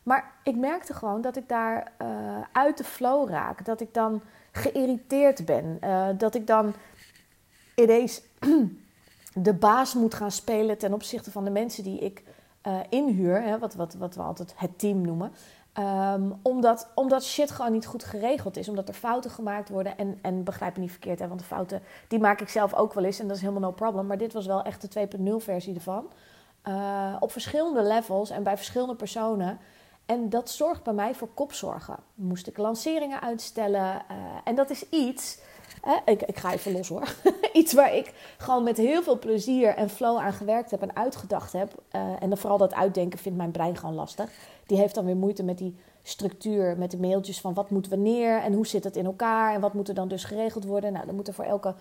Maar 0.03 0.33
ik 0.43 0.55
merkte 0.55 0.93
gewoon 0.93 1.21
dat 1.21 1.35
ik 1.35 1.49
daar 1.49 1.91
uh, 2.01 2.07
uit 2.51 2.77
de 2.77 2.83
flow 2.83 3.29
raak. 3.29 3.65
Dat 3.65 3.81
ik 3.81 3.93
dan 3.93 4.21
geïrriteerd 4.51 5.45
ben. 5.45 5.77
Uh, 5.83 6.07
dat 6.17 6.35
ik 6.35 6.47
dan 6.47 6.73
ineens 7.75 8.21
de 9.47 9.53
baas 9.53 9.93
moet 9.93 10.13
gaan 10.13 10.31
spelen 10.31 10.77
ten 10.77 10.93
opzichte 10.93 11.31
van 11.31 11.43
de 11.43 11.51
mensen 11.51 11.83
die 11.83 11.99
ik 11.99 12.23
uh, 12.67 12.79
inhuur. 12.89 13.41
Hè? 13.41 13.59
Wat, 13.59 13.73
wat, 13.75 13.93
wat 13.93 14.15
we 14.15 14.21
altijd 14.21 14.53
het 14.55 14.79
team 14.79 15.01
noemen. 15.01 15.31
Um, 15.79 16.39
omdat, 16.41 16.91
omdat 16.93 17.23
shit 17.23 17.51
gewoon 17.51 17.71
niet 17.71 17.85
goed 17.85 18.03
geregeld 18.03 18.57
is. 18.57 18.69
Omdat 18.69 18.87
er 18.87 18.93
fouten 18.93 19.31
gemaakt 19.31 19.69
worden. 19.69 19.97
En, 19.97 20.19
en 20.21 20.43
begrijp 20.43 20.75
me 20.75 20.81
niet 20.81 20.91
verkeerd, 20.91 21.19
hè, 21.19 21.27
want 21.27 21.39
de 21.39 21.45
fouten 21.45 21.81
die 22.07 22.19
maak 22.19 22.41
ik 22.41 22.49
zelf 22.49 22.73
ook 22.73 22.93
wel 22.93 23.03
eens. 23.03 23.19
En 23.19 23.27
dat 23.27 23.35
is 23.35 23.41
helemaal 23.41 23.69
no 23.69 23.75
problem. 23.75 24.05
Maar 24.05 24.17
dit 24.17 24.33
was 24.33 24.45
wel 24.45 24.63
echt 24.63 24.93
de 24.93 25.07
2.0 25.39 25.43
versie 25.43 25.75
ervan. 25.75 26.07
Uh, 26.67 27.15
op 27.19 27.31
verschillende 27.31 27.83
levels 27.83 28.29
en 28.29 28.43
bij 28.43 28.55
verschillende 28.55 28.95
personen. 28.95 29.59
En 30.05 30.29
dat 30.29 30.49
zorgt 30.49 30.83
bij 30.83 30.93
mij 30.93 31.15
voor 31.15 31.29
kopzorgen. 31.33 31.97
Moest 32.13 32.47
ik 32.47 32.57
lanceringen 32.57 33.21
uitstellen. 33.21 34.01
Uh, 34.11 34.17
en 34.43 34.55
dat 34.55 34.69
is 34.69 34.89
iets. 34.89 35.39
Ik, 36.05 36.21
ik 36.21 36.37
ga 36.37 36.53
even 36.53 36.71
los 36.71 36.87
hoor. 36.87 37.15
iets 37.53 37.73
waar 37.73 37.95
ik 37.95 38.13
gewoon 38.37 38.63
met 38.63 38.77
heel 38.77 39.03
veel 39.03 39.19
plezier 39.19 39.75
en 39.75 39.89
flow 39.89 40.17
aan 40.17 40.33
gewerkt 40.33 40.71
heb 40.71 40.81
en 40.81 40.95
uitgedacht 40.95 41.53
heb. 41.53 41.73
Uh, 41.91 42.01
en 42.19 42.29
dan 42.29 42.37
vooral 42.37 42.57
dat 42.57 42.73
uitdenken 42.73 43.19
vindt 43.19 43.37
mijn 43.37 43.51
brein 43.51 43.77
gewoon 43.77 43.95
lastig 43.95 44.29
die 44.65 44.77
heeft 44.77 44.95
dan 44.95 45.05
weer 45.05 45.15
moeite 45.15 45.43
met 45.43 45.57
die 45.57 45.75
structuur, 46.03 46.77
met 46.77 46.91
de 46.91 46.97
mailtjes 46.97 47.41
van 47.41 47.53
wat 47.53 47.69
moet 47.69 47.87
wanneer 47.87 48.41
en 48.41 48.53
hoe 48.53 48.67
zit 48.67 48.83
het 48.83 48.95
in 48.95 49.05
elkaar 49.05 49.53
en 49.53 49.61
wat 49.61 49.73
moet 49.73 49.87
er 49.87 49.95
dan 49.95 50.07
dus 50.07 50.23
geregeld 50.23 50.65
worden. 50.65 50.93
Nou, 50.93 51.05
dan 51.05 51.15
moeten 51.15 51.33
voor 51.33 51.43
elke 51.43 51.75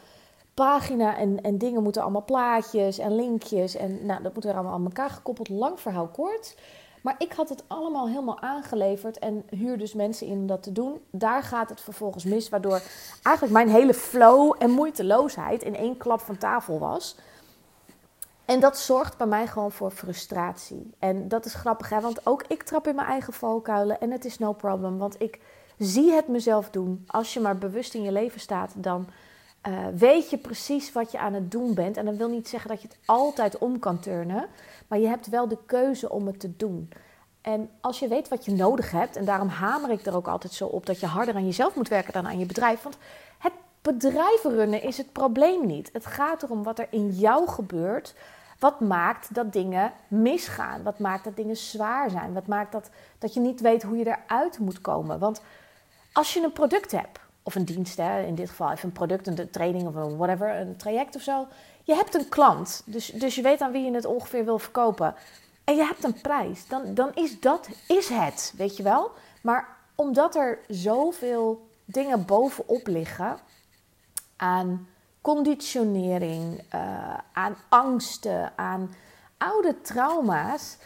pagina 0.54 1.16
en, 1.16 1.42
en 1.42 1.58
dingen 1.58 1.82
moeten 1.82 2.02
allemaal 2.02 2.24
plaatjes 2.24 2.98
en 2.98 3.14
linkjes 3.14 3.76
en 3.76 4.06
nou, 4.06 4.22
dat 4.22 4.34
moet 4.34 4.44
er 4.44 4.54
allemaal 4.54 4.72
aan 4.72 4.84
elkaar 4.84 5.10
gekoppeld. 5.10 5.48
Lang 5.48 5.80
verhaal 5.80 6.08
kort. 6.08 6.56
Maar 7.04 7.14
ik 7.18 7.32
had 7.32 7.48
het 7.48 7.64
allemaal 7.66 8.08
helemaal 8.08 8.40
aangeleverd 8.40 9.18
en 9.18 9.44
huur 9.50 9.78
dus 9.78 9.94
mensen 9.94 10.26
in 10.26 10.38
om 10.38 10.46
dat 10.46 10.62
te 10.62 10.72
doen. 10.72 11.00
Daar 11.10 11.42
gaat 11.42 11.68
het 11.68 11.80
vervolgens 11.80 12.24
mis, 12.24 12.48
waardoor 12.48 12.80
eigenlijk 13.22 13.56
mijn 13.56 13.68
hele 13.68 13.94
flow 13.94 14.54
en 14.58 14.70
moeiteloosheid 14.70 15.62
in 15.62 15.76
één 15.76 15.96
klap 15.96 16.20
van 16.20 16.36
tafel 16.36 16.78
was. 16.78 17.16
En 18.44 18.60
dat 18.60 18.78
zorgt 18.78 19.16
bij 19.16 19.26
mij 19.26 19.46
gewoon 19.46 19.72
voor 19.72 19.90
frustratie. 19.90 20.90
En 20.98 21.28
dat 21.28 21.44
is 21.44 21.54
grappig, 21.54 21.88
hè? 21.88 22.00
want 22.00 22.26
ook 22.26 22.44
ik 22.48 22.62
trap 22.62 22.86
in 22.86 22.94
mijn 22.94 23.08
eigen 23.08 23.32
valkuilen 23.32 24.00
en 24.00 24.10
het 24.10 24.24
is 24.24 24.38
no 24.38 24.52
problem. 24.52 24.98
Want 24.98 25.22
ik 25.22 25.40
zie 25.78 26.12
het 26.12 26.28
mezelf 26.28 26.70
doen. 26.70 27.04
Als 27.06 27.34
je 27.34 27.40
maar 27.40 27.58
bewust 27.58 27.94
in 27.94 28.02
je 28.02 28.12
leven 28.12 28.40
staat, 28.40 28.72
dan 28.76 29.06
uh, 29.68 29.86
weet 29.96 30.30
je 30.30 30.38
precies 30.38 30.92
wat 30.92 31.12
je 31.12 31.18
aan 31.18 31.32
het 31.32 31.50
doen 31.50 31.74
bent. 31.74 31.96
En 31.96 32.04
dat 32.04 32.16
wil 32.16 32.28
niet 32.28 32.48
zeggen 32.48 32.70
dat 32.70 32.82
je 32.82 32.88
het 32.88 32.98
altijd 33.04 33.58
om 33.58 33.78
kan 33.78 33.98
turnen, 33.98 34.46
maar 34.88 34.98
je 34.98 35.06
hebt 35.06 35.28
wel 35.28 35.48
de 35.48 35.58
keuze 35.66 36.10
om 36.10 36.26
het 36.26 36.40
te 36.40 36.56
doen. 36.56 36.90
En 37.40 37.70
als 37.80 37.98
je 37.98 38.08
weet 38.08 38.28
wat 38.28 38.44
je 38.44 38.52
nodig 38.52 38.90
hebt, 38.90 39.16
en 39.16 39.24
daarom 39.24 39.48
hamer 39.48 39.90
ik 39.90 40.06
er 40.06 40.16
ook 40.16 40.28
altijd 40.28 40.52
zo 40.52 40.66
op 40.66 40.86
dat 40.86 41.00
je 41.00 41.06
harder 41.06 41.34
aan 41.34 41.44
jezelf 41.44 41.74
moet 41.74 41.88
werken 41.88 42.12
dan 42.12 42.26
aan 42.26 42.38
je 42.38 42.46
bedrijf. 42.46 42.82
Want 42.82 42.96
het 43.38 43.52
bedrijven 43.82 44.50
runnen 44.50 44.82
is 44.82 44.96
het 44.96 45.12
probleem 45.12 45.66
niet. 45.66 45.90
Het 45.92 46.06
gaat 46.06 46.42
erom 46.42 46.62
wat 46.62 46.78
er 46.78 46.86
in 46.90 47.10
jou 47.10 47.48
gebeurt. 47.48 48.14
Wat 48.58 48.80
maakt 48.80 49.34
dat 49.34 49.52
dingen 49.52 49.92
misgaan? 50.08 50.82
Wat 50.82 50.98
maakt 50.98 51.24
dat 51.24 51.36
dingen 51.36 51.56
zwaar 51.56 52.10
zijn? 52.10 52.32
Wat 52.32 52.46
maakt 52.46 52.72
dat, 52.72 52.90
dat 53.18 53.34
je 53.34 53.40
niet 53.40 53.60
weet 53.60 53.82
hoe 53.82 53.96
je 53.96 54.06
eruit 54.06 54.58
moet 54.58 54.80
komen? 54.80 55.18
Want 55.18 55.42
als 56.12 56.34
je 56.34 56.42
een 56.42 56.52
product 56.52 56.90
hebt, 56.90 57.18
of 57.44 57.54
een 57.54 57.64
dienst, 57.64 57.96
hè, 57.96 58.22
in 58.22 58.34
dit 58.34 58.48
geval 58.48 58.70
even 58.70 58.84
een 58.84 58.92
product, 58.92 59.26
een 59.26 59.50
training 59.50 59.86
of 59.86 59.94
een 59.94 60.16
whatever, 60.16 60.60
een 60.60 60.76
traject 60.76 61.16
of 61.16 61.22
zo. 61.22 61.46
Je 61.82 61.94
hebt 61.94 62.14
een 62.14 62.28
klant, 62.28 62.82
dus, 62.84 63.06
dus 63.06 63.34
je 63.34 63.42
weet 63.42 63.60
aan 63.60 63.72
wie 63.72 63.84
je 63.84 63.94
het 63.94 64.04
ongeveer 64.04 64.44
wil 64.44 64.58
verkopen. 64.58 65.14
En 65.64 65.76
je 65.76 65.84
hebt 65.84 66.04
een 66.04 66.20
prijs, 66.20 66.68
dan, 66.68 66.94
dan 66.94 67.14
is 67.14 67.40
dat 67.40 67.68
is 67.88 68.08
het, 68.08 68.54
weet 68.56 68.76
je 68.76 68.82
wel. 68.82 69.10
Maar 69.42 69.68
omdat 69.94 70.36
er 70.36 70.58
zoveel 70.68 71.68
dingen 71.84 72.24
bovenop 72.24 72.86
liggen 72.86 73.38
aan 74.36 74.88
conditionering, 75.20 76.62
uh, 76.74 77.18
aan 77.32 77.56
angsten, 77.68 78.52
aan 78.56 78.94
oude 79.38 79.80
trauma's, 79.80 80.76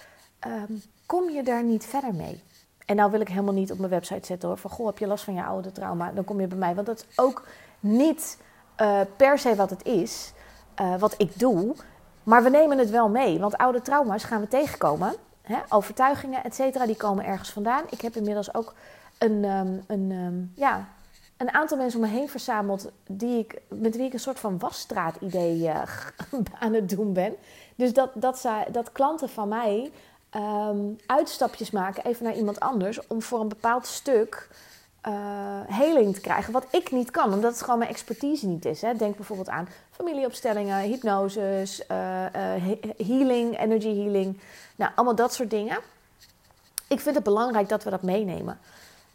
um, 0.47 0.83
kom 1.07 1.31
je 1.31 1.43
daar 1.43 1.63
niet 1.63 1.85
verder 1.85 2.15
mee. 2.15 2.43
En 2.89 2.97
nou 2.97 3.11
wil 3.11 3.21
ik 3.21 3.29
helemaal 3.29 3.55
niet 3.55 3.73
op 3.73 3.79
mijn 3.79 3.91
website 3.91 4.27
zetten 4.27 4.49
hoor. 4.49 4.59
Van 4.59 4.71
goh, 4.71 4.87
heb 4.87 4.99
je 4.99 5.07
last 5.07 5.25
van 5.25 5.35
je 5.35 5.45
oude 5.45 5.73
trauma? 5.73 6.13
Dan 6.13 6.25
kom 6.25 6.41
je 6.41 6.47
bij 6.47 6.59
mij. 6.59 6.75
Want 6.75 6.87
dat 6.87 6.99
is 6.99 7.19
ook 7.19 7.47
niet 7.81 8.39
uh, 8.81 9.01
per 9.17 9.39
se 9.39 9.55
wat 9.55 9.71
het 9.71 9.85
is, 9.85 10.33
uh, 10.81 10.99
wat 10.99 11.15
ik 11.17 11.39
doe. 11.39 11.75
Maar 12.23 12.43
we 12.43 12.51
nemen 12.51 12.79
het 12.79 12.91
wel 12.91 13.09
mee. 13.09 13.39
Want 13.39 13.57
oude 13.57 13.83
trauma's 13.83 14.25
gaan 14.25 14.41
we 14.41 14.49
tegenkomen. 14.49 15.15
Hè? 15.43 15.57
Overtuigingen, 15.69 16.45
et 16.45 16.55
cetera, 16.55 16.87
die 16.87 16.97
komen 16.97 17.25
ergens 17.25 17.51
vandaan. 17.51 17.85
Ik 17.91 18.01
heb 18.01 18.17
inmiddels 18.17 18.55
ook 18.55 18.75
een, 19.19 19.45
um, 19.45 19.85
een, 19.87 20.11
um, 20.11 20.53
ja, 20.55 20.89
een 21.37 21.53
aantal 21.53 21.77
mensen 21.77 22.01
om 22.01 22.07
me 22.07 22.13
heen 22.13 22.29
verzameld. 22.29 22.91
Die 23.07 23.39
ik, 23.39 23.61
met 23.69 23.97
wie 23.97 24.07
ik 24.07 24.13
een 24.13 24.21
soort 24.21 24.41
van 24.41 24.59
wasstraat-idee 24.59 25.59
uh, 25.59 25.83
aan 26.61 26.73
het 26.75 26.89
doen 26.89 27.13
ben. 27.13 27.35
Dus 27.75 27.93
dat, 27.93 28.11
dat, 28.15 28.49
dat 28.71 28.93
klanten 28.93 29.29
van 29.29 29.49
mij 29.49 29.91
um, 30.37 30.97
uitstapjes 31.07 31.71
maken, 31.71 32.05
even 32.05 32.25
naar 32.25 32.37
iemand 32.37 32.61
anders, 32.61 33.07
om 33.07 33.23
voor 33.23 33.41
een 33.41 33.49
bepaald 33.49 33.87
stuk 33.87 34.49
uh, 35.09 35.15
heling 35.67 36.15
te 36.15 36.21
krijgen. 36.21 36.53
Wat 36.53 36.67
ik 36.71 36.91
niet 36.91 37.11
kan, 37.11 37.33
omdat 37.33 37.53
het 37.53 37.63
gewoon 37.63 37.79
mijn 37.79 37.91
expertise 37.91 38.47
niet 38.47 38.65
is. 38.65 38.83
Hè. 38.83 38.95
Denk 38.95 39.17
bijvoorbeeld 39.17 39.49
aan 39.49 39.69
familieopstellingen, 39.91 40.81
hypnoses, 40.81 41.83
uh, 41.91 42.25
uh, 42.25 42.75
healing, 43.07 43.59
energy 43.59 43.97
healing. 43.97 44.41
Nou, 44.77 44.93
allemaal 44.95 45.15
dat 45.15 45.35
soort 45.35 45.51
dingen. 45.51 45.79
Ik 46.89 47.01
vind 47.01 47.15
het 47.15 47.25
belangrijk 47.25 47.69
dat 47.69 47.85
we 47.85 47.91
dat 47.91 48.03
meenemen. 48.03 48.59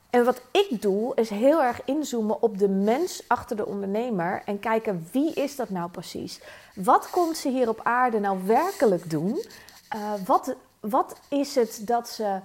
En 0.10 0.26
wat 0.26 0.42
ik 0.52 0.82
doe, 0.82 1.16
is 1.16 1.30
heel 1.30 1.64
erg 1.64 1.82
inzoomen 1.86 2.42
op 2.42 2.58
de 2.58 2.70
mens 2.70 3.24
achter 3.28 3.56
de 3.56 3.66
ondernemer 3.66 4.42
en 4.46 4.60
kijken 4.60 5.08
wie 5.12 5.34
is 5.34 5.56
dat 5.56 5.70
nou 5.70 5.90
precies? 5.90 6.42
Wat 6.76 7.10
komt 7.10 7.38
ze 7.38 7.50
hier 7.50 7.70
op 7.70 7.80
aarde 7.84 8.20
nou 8.20 8.40
werkelijk 8.46 9.10
doen? 9.10 9.46
Wat, 10.26 10.56
wat 10.90 11.20
is 11.28 11.56
het 11.56 11.82
dat 11.82 12.10
ze, 12.10 12.40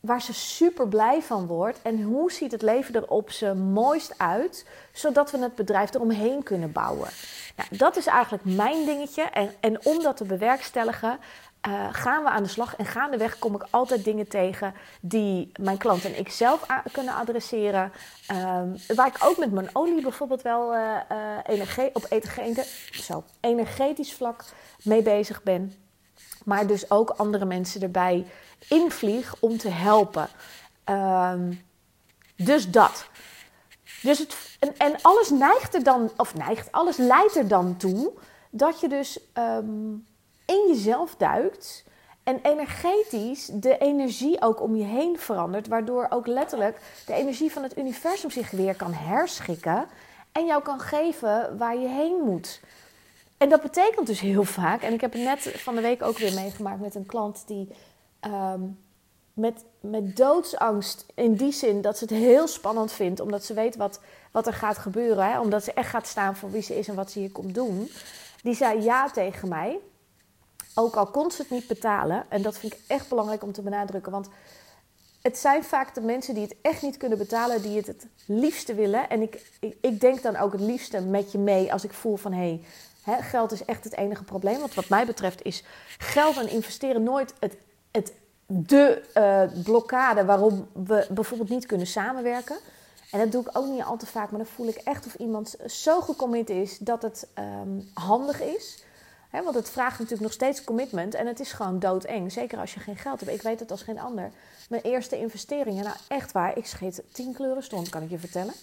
waar 0.00 0.22
ze 0.22 0.34
super 0.34 0.88
blij 0.88 1.22
van 1.22 1.46
wordt 1.46 1.82
en 1.82 2.02
hoe 2.02 2.32
ziet 2.32 2.52
het 2.52 2.62
leven 2.62 2.94
er 2.94 3.08
op 3.08 3.30
ze 3.30 3.54
mooist 3.54 4.14
uit, 4.16 4.66
zodat 4.92 5.30
we 5.30 5.38
het 5.38 5.54
bedrijf 5.54 5.94
eromheen 5.94 6.42
kunnen 6.42 6.72
bouwen. 6.72 7.08
Nou, 7.56 7.76
dat 7.76 7.96
is 7.96 8.06
eigenlijk 8.06 8.44
mijn 8.44 8.84
dingetje. 8.84 9.22
En, 9.22 9.54
en 9.60 9.84
om 9.84 10.02
dat 10.02 10.16
te 10.16 10.24
bewerkstelligen, 10.24 11.18
uh, 11.68 11.88
gaan 11.92 12.22
we 12.22 12.28
aan 12.28 12.42
de 12.42 12.48
slag. 12.48 12.76
En 12.76 12.86
gaandeweg 12.86 13.38
kom 13.38 13.54
ik 13.54 13.66
altijd 13.70 14.04
dingen 14.04 14.28
tegen 14.28 14.74
die 15.00 15.52
mijn 15.60 15.78
klant 15.78 16.04
en 16.04 16.18
ik 16.18 16.28
zelf 16.28 16.66
kunnen 16.92 17.14
adresseren. 17.14 17.92
Um, 18.30 18.76
waar 18.96 19.06
ik 19.06 19.16
ook 19.24 19.36
met 19.38 19.52
mijn 19.52 19.70
olie 19.72 20.02
bijvoorbeeld 20.02 20.42
wel 20.42 20.74
uh, 20.74 20.96
uh, 21.12 21.38
energie, 21.46 21.94
op 21.94 22.06
energetisch 23.40 24.14
vlak 24.14 24.44
mee 24.82 25.02
bezig 25.02 25.42
ben. 25.42 25.83
Maar 26.44 26.66
dus 26.66 26.90
ook 26.90 27.10
andere 27.10 27.44
mensen 27.44 27.82
erbij 27.82 28.26
invlieg 28.68 29.34
om 29.40 29.58
te 29.58 29.68
helpen. 29.68 30.28
Um, 30.84 31.64
dus 32.36 32.70
dat. 32.70 33.06
Dus 34.02 34.18
het, 34.18 34.56
en, 34.58 34.76
en, 34.76 34.96
alles 35.02 35.30
neigt 35.30 35.74
er 35.74 35.82
dan, 35.82 36.10
of 36.16 36.34
neigt, 36.34 36.72
alles 36.72 36.96
leidt 36.96 37.36
er 37.36 37.48
dan 37.48 37.76
toe 37.76 38.12
dat 38.50 38.80
je 38.80 38.88
dus 38.88 39.18
um, 39.38 40.06
in 40.46 40.64
jezelf 40.68 41.16
duikt 41.16 41.84
en 42.22 42.38
energetisch 42.42 43.50
de 43.52 43.78
energie 43.78 44.42
ook 44.42 44.60
om 44.60 44.76
je 44.76 44.84
heen 44.84 45.18
verandert, 45.18 45.68
waardoor 45.68 46.06
ook 46.10 46.26
letterlijk 46.26 46.78
de 47.06 47.12
energie 47.12 47.52
van 47.52 47.62
het 47.62 47.78
universum 47.78 48.30
zich 48.30 48.50
weer 48.50 48.74
kan 48.74 48.92
herschikken 48.92 49.86
en 50.32 50.46
jou 50.46 50.62
kan 50.62 50.80
geven 50.80 51.58
waar 51.58 51.76
je 51.76 51.88
heen 51.88 52.16
moet. 52.24 52.60
En 53.36 53.48
dat 53.48 53.62
betekent 53.62 54.06
dus 54.06 54.20
heel 54.20 54.44
vaak, 54.44 54.82
en 54.82 54.92
ik 54.92 55.00
heb 55.00 55.12
het 55.12 55.22
net 55.22 55.40
van 55.40 55.74
de 55.74 55.80
week 55.80 56.02
ook 56.02 56.18
weer 56.18 56.34
meegemaakt 56.34 56.80
met 56.80 56.94
een 56.94 57.06
klant 57.06 57.42
die 57.46 57.68
um, 58.20 58.78
met, 59.32 59.64
met 59.80 60.16
doodsangst, 60.16 61.06
in 61.14 61.34
die 61.34 61.52
zin 61.52 61.80
dat 61.80 61.98
ze 61.98 62.04
het 62.04 62.12
heel 62.12 62.46
spannend 62.46 62.92
vindt, 62.92 63.20
omdat 63.20 63.44
ze 63.44 63.54
weet 63.54 63.76
wat, 63.76 64.00
wat 64.30 64.46
er 64.46 64.52
gaat 64.52 64.78
gebeuren, 64.78 65.30
hè, 65.30 65.40
omdat 65.40 65.64
ze 65.64 65.72
echt 65.72 65.90
gaat 65.90 66.06
staan 66.06 66.36
voor 66.36 66.50
wie 66.50 66.62
ze 66.62 66.78
is 66.78 66.88
en 66.88 66.94
wat 66.94 67.10
ze 67.10 67.18
hier 67.18 67.30
komt 67.32 67.54
doen, 67.54 67.90
die 68.42 68.54
zei 68.54 68.82
ja 68.82 69.10
tegen 69.10 69.48
mij. 69.48 69.78
Ook 70.74 70.94
al 70.94 71.06
kon 71.06 71.30
ze 71.30 71.42
het 71.42 71.50
niet 71.50 71.66
betalen, 71.66 72.24
en 72.28 72.42
dat 72.42 72.58
vind 72.58 72.72
ik 72.72 72.80
echt 72.86 73.08
belangrijk 73.08 73.42
om 73.42 73.52
te 73.52 73.62
benadrukken, 73.62 74.12
want 74.12 74.28
het 75.22 75.38
zijn 75.38 75.64
vaak 75.64 75.94
de 75.94 76.00
mensen 76.00 76.34
die 76.34 76.42
het 76.42 76.54
echt 76.62 76.82
niet 76.82 76.96
kunnen 76.96 77.18
betalen, 77.18 77.62
die 77.62 77.76
het 77.76 77.86
het 77.86 78.06
liefste 78.26 78.74
willen. 78.74 79.08
En 79.08 79.22
ik, 79.22 79.50
ik, 79.60 79.76
ik 79.80 80.00
denk 80.00 80.22
dan 80.22 80.36
ook 80.36 80.52
het 80.52 80.60
liefste 80.60 81.00
met 81.00 81.32
je 81.32 81.38
mee 81.38 81.72
als 81.72 81.84
ik 81.84 81.92
voel 81.92 82.16
van 82.16 82.32
hé, 82.32 82.38
hey, 82.38 82.60
geld 83.04 83.52
is 83.52 83.64
echt 83.64 83.84
het 83.84 83.96
enige 83.96 84.24
probleem. 84.24 84.58
Want 84.58 84.74
wat 84.74 84.88
mij 84.88 85.06
betreft 85.06 85.42
is 85.42 85.64
geld 85.98 86.36
en 86.36 86.48
investeren 86.48 87.02
nooit 87.02 87.34
het, 87.38 87.56
het, 87.90 88.12
de 88.46 89.02
uh, 89.14 89.62
blokkade 89.62 90.24
waarom 90.24 90.68
we 90.72 91.06
bijvoorbeeld 91.10 91.50
niet 91.50 91.66
kunnen 91.66 91.86
samenwerken. 91.86 92.56
En 93.10 93.18
dat 93.18 93.32
doe 93.32 93.42
ik 93.42 93.58
ook 93.58 93.66
niet 93.66 93.82
al 93.82 93.96
te 93.96 94.06
vaak, 94.06 94.30
maar 94.30 94.38
dan 94.38 94.48
voel 94.54 94.68
ik 94.68 94.76
echt 94.76 95.06
of 95.06 95.14
iemand 95.14 95.56
zo 95.66 96.00
gecommit 96.00 96.50
is 96.50 96.78
dat 96.78 97.02
het 97.02 97.28
um, 97.38 97.90
handig 97.94 98.40
is. 98.40 98.84
Want 99.42 99.54
het 99.54 99.70
vraagt 99.70 99.98
natuurlijk 99.98 100.22
nog 100.22 100.32
steeds 100.32 100.64
commitment 100.64 101.14
en 101.14 101.26
het 101.26 101.40
is 101.40 101.52
gewoon 101.52 101.78
doodeng. 101.78 102.32
Zeker 102.32 102.58
als 102.58 102.74
je 102.74 102.80
geen 102.80 102.96
geld 102.96 103.20
hebt. 103.20 103.32
Ik 103.32 103.42
weet 103.42 103.60
het 103.60 103.70
als 103.70 103.82
geen 103.82 103.98
ander. 103.98 104.30
Mijn 104.68 104.82
eerste 104.82 105.18
investeringen, 105.18 105.84
nou 105.84 105.96
echt 106.08 106.32
waar, 106.32 106.56
ik 106.56 106.66
scheet 106.66 107.02
tien 107.12 107.32
kleuren 107.32 107.62
stond, 107.62 107.88
kan 107.88 108.02
ik 108.02 108.10
je 108.10 108.18
vertellen. 108.18 108.54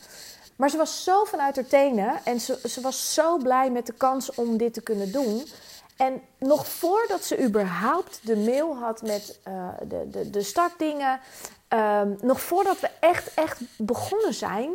Maar 0.62 0.70
ze 0.70 0.78
was 0.78 1.04
zo 1.04 1.24
vanuit 1.24 1.56
haar 1.56 1.68
tenen 1.68 2.20
en 2.24 2.40
ze, 2.40 2.60
ze 2.70 2.82
was 2.82 3.14
zo 3.14 3.38
blij 3.38 3.72
met 3.72 3.86
de 3.86 3.94
kans 3.94 4.34
om 4.34 4.58
dit 4.58 4.74
te 4.74 4.82
kunnen 4.82 5.12
doen. 5.12 5.44
En 5.98 6.22
nog 6.38 6.68
voordat 6.68 7.24
ze 7.24 7.44
überhaupt 7.44 8.20
de 8.24 8.38
mail 8.38 8.76
had 8.76 9.02
met 9.02 9.40
uh, 9.48 9.68
de, 9.88 10.10
de, 10.10 10.30
de 10.30 10.42
startdingen, 10.42 11.20
um, 11.70 12.18
nog 12.22 12.42
voordat 12.42 12.80
we 12.80 12.90
echt, 13.00 13.34
echt 13.34 13.62
begonnen 13.78 14.34
zijn, 14.34 14.72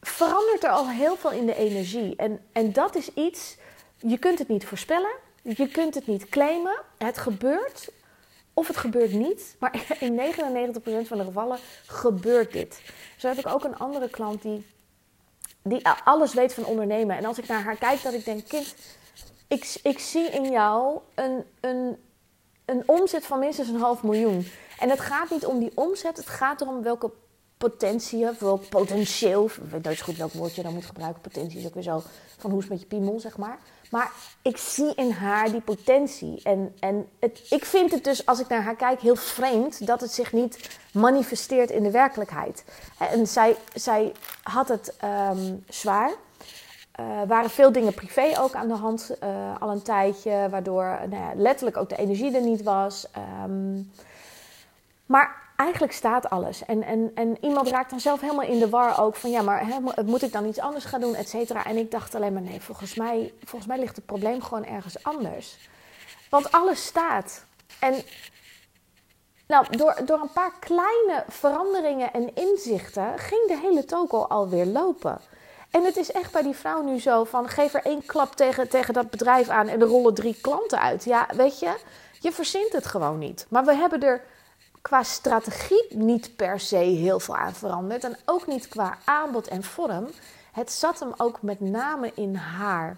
verandert 0.00 0.64
er 0.64 0.70
al 0.70 0.88
heel 0.88 1.16
veel 1.16 1.30
in 1.30 1.46
de 1.46 1.56
energie. 1.56 2.16
En, 2.16 2.40
en 2.52 2.72
dat 2.72 2.94
is 2.96 3.14
iets, 3.14 3.56
je 3.96 4.18
kunt 4.18 4.38
het 4.38 4.48
niet 4.48 4.66
voorspellen, 4.66 5.12
je 5.42 5.68
kunt 5.68 5.94
het 5.94 6.06
niet 6.06 6.28
claimen. 6.28 6.82
Het 6.98 7.18
gebeurt 7.18 7.88
of 8.54 8.66
het 8.66 8.76
gebeurt 8.76 9.12
niet, 9.12 9.56
maar 9.58 9.86
in 10.00 10.20
99% 10.20 11.06
van 11.06 11.18
de 11.18 11.24
gevallen 11.24 11.58
gebeurt 11.86 12.52
dit. 12.52 12.80
Zo 13.16 13.28
heb 13.28 13.38
ik 13.38 13.46
ook 13.46 13.64
een 13.64 13.78
andere 13.78 14.10
klant 14.10 14.42
die 14.42 14.74
die 15.68 15.88
alles 16.04 16.34
weet 16.34 16.54
van 16.54 16.64
ondernemen. 16.64 17.16
En 17.16 17.24
als 17.24 17.38
ik 17.38 17.48
naar 17.48 17.62
haar 17.62 17.76
kijk, 17.76 18.02
dat 18.02 18.12
ik 18.12 18.24
denk, 18.24 18.48
kind, 18.48 18.74
ik, 19.48 19.78
ik 19.82 19.98
zie 19.98 20.28
in 20.30 20.50
jou 20.50 20.98
een, 21.14 21.44
een, 21.60 21.96
een 22.64 22.82
omzet 22.86 23.26
van 23.26 23.38
minstens 23.38 23.68
een 23.68 23.80
half 23.80 24.02
miljoen. 24.02 24.48
En 24.78 24.90
het 24.90 25.00
gaat 25.00 25.30
niet 25.30 25.46
om 25.46 25.58
die 25.58 25.72
omzet, 25.74 26.16
het 26.16 26.28
gaat 26.28 26.60
erom 26.60 26.82
welke 26.82 27.10
potentie, 27.56 28.30
of 28.30 28.68
potentieel, 28.68 29.44
ik 29.44 29.70
weet 29.70 29.82
nooit 29.82 30.00
goed 30.00 30.16
welk 30.16 30.32
woord 30.32 30.54
je 30.54 30.62
dan 30.62 30.74
moet 30.74 30.86
gebruiken, 30.86 31.20
potentie 31.20 31.58
is 31.58 31.66
ook 31.66 31.74
weer 31.74 31.82
zo 31.82 32.02
van 32.36 32.50
hoe 32.50 32.62
is 32.62 32.68
met 32.68 32.80
je 32.80 32.86
piemel, 32.86 33.20
zeg 33.20 33.36
maar. 33.36 33.58
Maar 33.90 34.10
ik 34.42 34.56
zie 34.56 34.94
in 34.94 35.10
haar 35.10 35.50
die 35.50 35.60
potentie. 35.60 36.40
En, 36.42 36.74
en 36.80 37.08
het, 37.18 37.46
ik 37.50 37.64
vind 37.64 37.90
het 37.90 38.04
dus, 38.04 38.26
als 38.26 38.40
ik 38.40 38.48
naar 38.48 38.62
haar 38.62 38.76
kijk, 38.76 39.00
heel 39.00 39.16
vreemd 39.16 39.86
dat 39.86 40.00
het 40.00 40.10
zich 40.12 40.32
niet 40.32 40.78
manifesteert 40.92 41.70
in 41.70 41.82
de 41.82 41.90
werkelijkheid. 41.90 42.64
En 42.98 43.26
zij, 43.26 43.56
zij 43.74 44.12
had 44.42 44.68
het 44.68 44.94
um, 45.30 45.64
zwaar. 45.68 46.10
Uh, 47.00 47.22
waren 47.26 47.50
veel 47.50 47.72
dingen 47.72 47.94
privé 47.94 48.38
ook 48.38 48.54
aan 48.54 48.68
de 48.68 48.74
hand 48.74 49.16
uh, 49.22 49.60
al 49.60 49.70
een 49.70 49.82
tijdje, 49.82 50.48
waardoor 50.50 50.84
nou 50.84 51.22
ja, 51.22 51.32
letterlijk 51.34 51.76
ook 51.76 51.88
de 51.88 51.96
energie 51.96 52.34
er 52.34 52.42
niet 52.42 52.62
was. 52.62 53.06
Um, 53.44 53.90
maar 55.06 55.45
eigenlijk 55.56 55.92
staat 55.92 56.30
alles. 56.30 56.64
En, 56.64 56.82
en, 56.82 57.10
en 57.14 57.36
iemand 57.40 57.68
raakt 57.68 57.90
dan 57.90 58.00
zelf 58.00 58.20
helemaal 58.20 58.46
in 58.46 58.58
de 58.58 58.68
war 58.68 59.00
ook 59.00 59.16
van 59.16 59.30
ja, 59.30 59.42
maar 59.42 59.66
hè, 59.66 60.02
moet 60.04 60.22
ik 60.22 60.32
dan 60.32 60.46
iets 60.46 60.58
anders 60.58 60.84
gaan 60.84 61.00
doen, 61.00 61.14
et 61.14 61.28
cetera. 61.28 61.64
En 61.64 61.76
ik 61.76 61.90
dacht 61.90 62.14
alleen 62.14 62.32
maar 62.32 62.42
nee, 62.42 62.60
volgens 62.60 62.94
mij, 62.94 63.32
volgens 63.44 63.66
mij 63.66 63.78
ligt 63.78 63.96
het 63.96 64.06
probleem 64.06 64.42
gewoon 64.42 64.64
ergens 64.64 65.02
anders. 65.02 65.68
Want 66.30 66.52
alles 66.52 66.86
staat. 66.86 67.44
En 67.78 68.02
nou, 69.46 69.76
door, 69.76 69.96
door 70.04 70.20
een 70.20 70.32
paar 70.32 70.52
kleine 70.58 71.24
veranderingen 71.28 72.12
en 72.12 72.34
inzichten 72.34 73.18
ging 73.18 73.48
de 73.48 73.58
hele 73.58 73.84
toko 73.84 74.22
alweer 74.22 74.66
lopen. 74.66 75.20
En 75.70 75.84
het 75.84 75.96
is 75.96 76.12
echt 76.12 76.32
bij 76.32 76.42
die 76.42 76.54
vrouw 76.54 76.82
nu 76.82 77.00
zo 77.00 77.24
van 77.24 77.48
geef 77.48 77.74
er 77.74 77.84
één 77.84 78.06
klap 78.06 78.34
tegen, 78.34 78.68
tegen 78.68 78.94
dat 78.94 79.10
bedrijf 79.10 79.48
aan 79.48 79.68
en 79.68 79.80
er 79.80 79.86
rollen 79.86 80.14
drie 80.14 80.38
klanten 80.40 80.80
uit. 80.80 81.04
Ja, 81.04 81.28
weet 81.34 81.58
je, 81.58 81.74
je 82.20 82.32
verzint 82.32 82.72
het 82.72 82.86
gewoon 82.86 83.18
niet. 83.18 83.46
Maar 83.48 83.64
we 83.64 83.74
hebben 83.74 84.02
er 84.02 84.24
qua 84.86 85.02
strategie 85.02 85.86
niet 85.88 86.36
per 86.36 86.60
se 86.60 86.76
heel 86.76 87.20
veel 87.20 87.36
aan 87.36 87.54
veranderd. 87.54 88.04
En 88.04 88.16
ook 88.24 88.46
niet 88.46 88.68
qua 88.68 88.98
aanbod 89.04 89.48
en 89.48 89.62
vorm. 89.62 90.08
Het 90.52 90.72
zat 90.72 91.00
hem 91.00 91.12
ook 91.16 91.42
met 91.42 91.60
name 91.60 92.12
in 92.14 92.34
haar. 92.34 92.96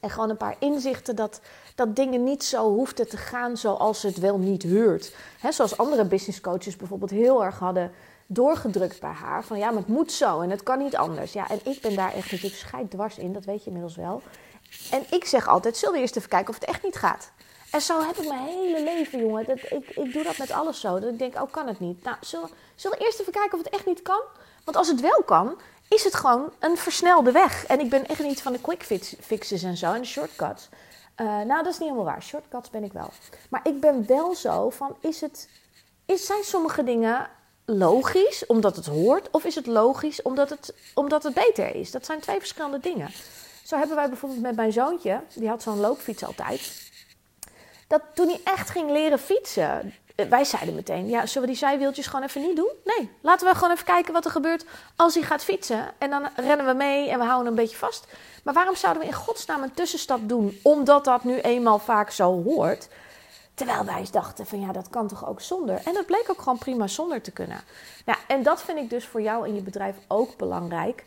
En 0.00 0.10
gewoon 0.10 0.30
een 0.30 0.36
paar 0.36 0.56
inzichten 0.58 1.16
dat, 1.16 1.40
dat 1.74 1.96
dingen 1.96 2.24
niet 2.24 2.44
zo 2.44 2.74
hoefden 2.74 3.08
te 3.08 3.16
gaan 3.16 3.56
zoals 3.56 4.02
het 4.02 4.18
wel 4.18 4.38
niet 4.38 4.62
huurt. 4.62 5.14
He, 5.38 5.52
zoals 5.52 5.76
andere 5.76 6.04
business 6.04 6.40
coaches 6.40 6.76
bijvoorbeeld 6.76 7.10
heel 7.10 7.44
erg 7.44 7.58
hadden 7.58 7.92
doorgedrukt 8.26 9.00
bij 9.00 9.10
haar. 9.10 9.44
Van 9.44 9.58
ja, 9.58 9.70
maar 9.70 9.82
het 9.82 9.88
moet 9.88 10.12
zo 10.12 10.40
en 10.40 10.50
het 10.50 10.62
kan 10.62 10.78
niet 10.78 10.96
anders. 10.96 11.32
Ja, 11.32 11.48
en 11.48 11.60
ik 11.64 11.80
ben 11.80 11.94
daar 11.94 12.14
echt 12.14 12.30
natuurlijk 12.30 12.62
scheid 12.62 12.90
dwars 12.90 13.18
in, 13.18 13.32
dat 13.32 13.44
weet 13.44 13.60
je 13.60 13.66
inmiddels 13.66 13.96
wel. 13.96 14.22
En 14.90 15.02
ik 15.10 15.24
zeg 15.24 15.48
altijd, 15.48 15.76
zullen 15.76 15.94
we 15.94 16.00
eerst 16.00 16.16
even 16.16 16.28
kijken 16.28 16.48
of 16.48 16.60
het 16.60 16.68
echt 16.68 16.82
niet 16.82 16.96
gaat? 16.96 17.30
En 17.72 17.80
zo 17.80 18.00
heb 18.06 18.16
ik 18.16 18.28
mijn 18.28 18.46
hele 18.46 18.82
leven, 18.82 19.18
jongen. 19.18 19.44
Dat, 19.44 19.58
ik, 19.58 19.90
ik 19.90 20.12
doe 20.12 20.22
dat 20.22 20.38
met 20.38 20.50
alles 20.50 20.80
zo. 20.80 21.00
Dat 21.00 21.12
ik 21.12 21.18
denk, 21.18 21.34
oh, 21.34 21.50
kan 21.50 21.66
het 21.66 21.80
niet? 21.80 22.02
Nou, 22.02 22.16
zullen, 22.20 22.48
we 22.76 22.96
eerst 22.98 23.20
even 23.20 23.32
kijken 23.32 23.58
of 23.58 23.64
het 23.64 23.74
echt 23.74 23.86
niet 23.86 24.02
kan? 24.02 24.20
Want 24.64 24.76
als 24.76 24.88
het 24.88 25.00
wel 25.00 25.22
kan, 25.26 25.58
is 25.88 26.04
het 26.04 26.14
gewoon 26.14 26.52
een 26.58 26.76
versnelde 26.76 27.32
weg. 27.32 27.66
En 27.66 27.80
ik 27.80 27.90
ben 27.90 28.06
echt 28.06 28.22
niet 28.22 28.42
van 28.42 28.52
de 28.52 28.60
quick 28.60 28.82
fixes 29.20 29.62
en 29.62 29.76
zo 29.76 29.92
en 29.92 30.00
de 30.00 30.06
shortcuts. 30.06 30.68
Uh, 31.16 31.26
nou, 31.26 31.62
dat 31.62 31.72
is 31.72 31.78
niet 31.78 31.88
helemaal 31.88 32.04
waar. 32.04 32.22
Shortcuts 32.22 32.70
ben 32.70 32.84
ik 32.84 32.92
wel. 32.92 33.10
Maar 33.50 33.60
ik 33.68 33.80
ben 33.80 34.06
wel 34.06 34.34
zo 34.34 34.70
van, 34.70 34.96
is 35.00 35.20
het, 35.20 35.48
is, 36.06 36.26
zijn 36.26 36.44
sommige 36.44 36.84
dingen 36.84 37.30
logisch 37.64 38.46
omdat 38.46 38.76
het 38.76 38.86
hoort? 38.86 39.30
Of 39.30 39.44
is 39.44 39.54
het 39.54 39.66
logisch 39.66 40.22
omdat 40.22 40.50
het, 40.50 40.74
omdat 40.94 41.22
het 41.22 41.34
beter 41.34 41.74
is? 41.74 41.90
Dat 41.90 42.06
zijn 42.06 42.20
twee 42.20 42.38
verschillende 42.38 42.80
dingen. 42.80 43.10
Zo 43.64 43.76
hebben 43.76 43.96
wij 43.96 44.08
bijvoorbeeld 44.08 44.42
met 44.42 44.56
mijn 44.56 44.72
zoontje, 44.72 45.20
die 45.34 45.48
had 45.48 45.62
zo'n 45.62 45.80
loopfiets 45.80 46.24
altijd 46.24 46.90
dat 47.92 48.02
toen 48.14 48.28
hij 48.28 48.40
echt 48.44 48.70
ging 48.70 48.90
leren 48.90 49.18
fietsen, 49.18 49.94
eh, 50.14 50.26
wij 50.26 50.44
zeiden 50.44 50.74
meteen: 50.74 51.08
ja, 51.08 51.26
zullen 51.26 51.48
we 51.48 51.54
die 51.54 51.64
zijwieltjes 51.66 52.06
gewoon 52.06 52.24
even 52.24 52.40
niet 52.40 52.56
doen? 52.56 52.72
Nee, 52.84 53.10
laten 53.20 53.48
we 53.48 53.54
gewoon 53.54 53.70
even 53.70 53.84
kijken 53.84 54.12
wat 54.12 54.24
er 54.24 54.30
gebeurt 54.30 54.64
als 54.96 55.14
hij 55.14 55.22
gaat 55.22 55.44
fietsen. 55.44 55.90
En 55.98 56.10
dan 56.10 56.28
rennen 56.36 56.66
we 56.66 56.72
mee 56.72 57.08
en 57.08 57.18
we 57.18 57.24
houden 57.24 57.48
een 57.48 57.54
beetje 57.54 57.76
vast. 57.76 58.06
Maar 58.44 58.54
waarom 58.54 58.76
zouden 58.76 59.02
we 59.02 59.08
in 59.08 59.14
godsnaam 59.14 59.62
een 59.62 59.74
tussenstap 59.74 60.28
doen, 60.28 60.58
omdat 60.62 61.04
dat 61.04 61.24
nu 61.24 61.38
eenmaal 61.40 61.78
vaak 61.78 62.10
zo 62.10 62.42
hoort? 62.42 62.88
Terwijl 63.54 63.84
wij 63.84 64.06
dachten 64.10 64.46
van 64.46 64.60
ja, 64.60 64.72
dat 64.72 64.88
kan 64.90 65.08
toch 65.08 65.28
ook 65.28 65.40
zonder. 65.40 65.80
En 65.84 65.94
dat 65.94 66.06
bleek 66.06 66.24
ook 66.30 66.42
gewoon 66.42 66.58
prima 66.58 66.86
zonder 66.86 67.20
te 67.20 67.30
kunnen. 67.30 67.60
Nou, 68.04 68.18
en 68.26 68.42
dat 68.42 68.62
vind 68.62 68.78
ik 68.78 68.90
dus 68.90 69.04
voor 69.04 69.22
jou 69.22 69.46
en 69.46 69.54
je 69.54 69.62
bedrijf 69.62 69.96
ook 70.08 70.36
belangrijk. 70.36 71.04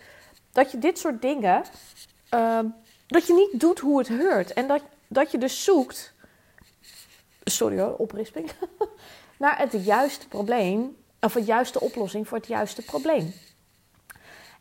Dat 0.51 0.71
je 0.71 0.79
dit 0.79 0.99
soort 0.99 1.21
dingen, 1.21 1.63
uh, 2.33 2.59
dat 3.07 3.27
je 3.27 3.33
niet 3.33 3.59
doet 3.59 3.79
hoe 3.79 3.97
het 3.97 4.07
hoort. 4.07 4.53
En 4.53 4.67
dat, 4.67 4.81
dat 5.07 5.31
je 5.31 5.37
dus 5.37 5.63
zoekt 5.63 6.13
sorry 7.45 7.79
hoor, 7.79 7.95
oprisping, 7.95 8.51
naar 9.37 9.57
het 9.57 9.85
juiste 9.85 10.27
probleem, 10.27 10.95
of 11.19 11.33
de 11.33 11.43
juiste 11.43 11.79
oplossing 11.79 12.27
voor 12.27 12.37
het 12.37 12.47
juiste 12.47 12.81
probleem. 12.81 13.33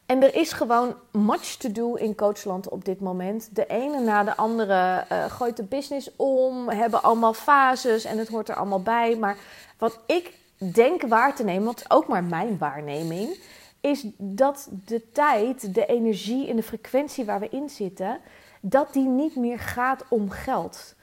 En 0.06 0.22
er 0.22 0.34
is 0.34 0.52
gewoon 0.52 0.94
much 1.10 1.56
to 1.56 1.72
do 1.72 1.94
in 1.94 2.14
coachland 2.14 2.68
op 2.68 2.84
dit 2.84 3.00
moment. 3.00 3.48
De 3.52 3.66
ene 3.66 4.00
na 4.00 4.24
de 4.24 4.36
andere 4.36 5.04
uh, 5.12 5.24
gooit 5.24 5.56
de 5.56 5.62
business 5.62 6.10
om, 6.16 6.68
hebben 6.68 7.02
allemaal 7.02 7.34
fases 7.34 8.04
en 8.04 8.18
het 8.18 8.28
hoort 8.28 8.48
er 8.48 8.54
allemaal 8.54 8.82
bij. 8.82 9.16
Maar 9.16 9.36
wat 9.78 9.98
ik 10.06 10.32
denk 10.56 11.02
waar 11.02 11.34
te 11.34 11.44
nemen, 11.44 11.64
wat 11.64 11.84
ook 11.88 12.08
maar 12.08 12.24
mijn 12.24 12.58
waarneming, 12.58 13.38
is 13.80 14.06
dat 14.16 14.68
de 14.84 15.10
tijd, 15.12 15.74
de 15.74 15.86
energie 15.86 16.48
en 16.48 16.56
de 16.56 16.62
frequentie 16.62 17.24
waar 17.24 17.40
we 17.40 17.48
in 17.48 17.70
zitten, 17.70 18.20
dat 18.60 18.92
die 18.92 19.06
niet 19.06 19.36
meer 19.36 19.58
gaat 19.58 20.04
om 20.08 20.30
geld. 20.30 20.94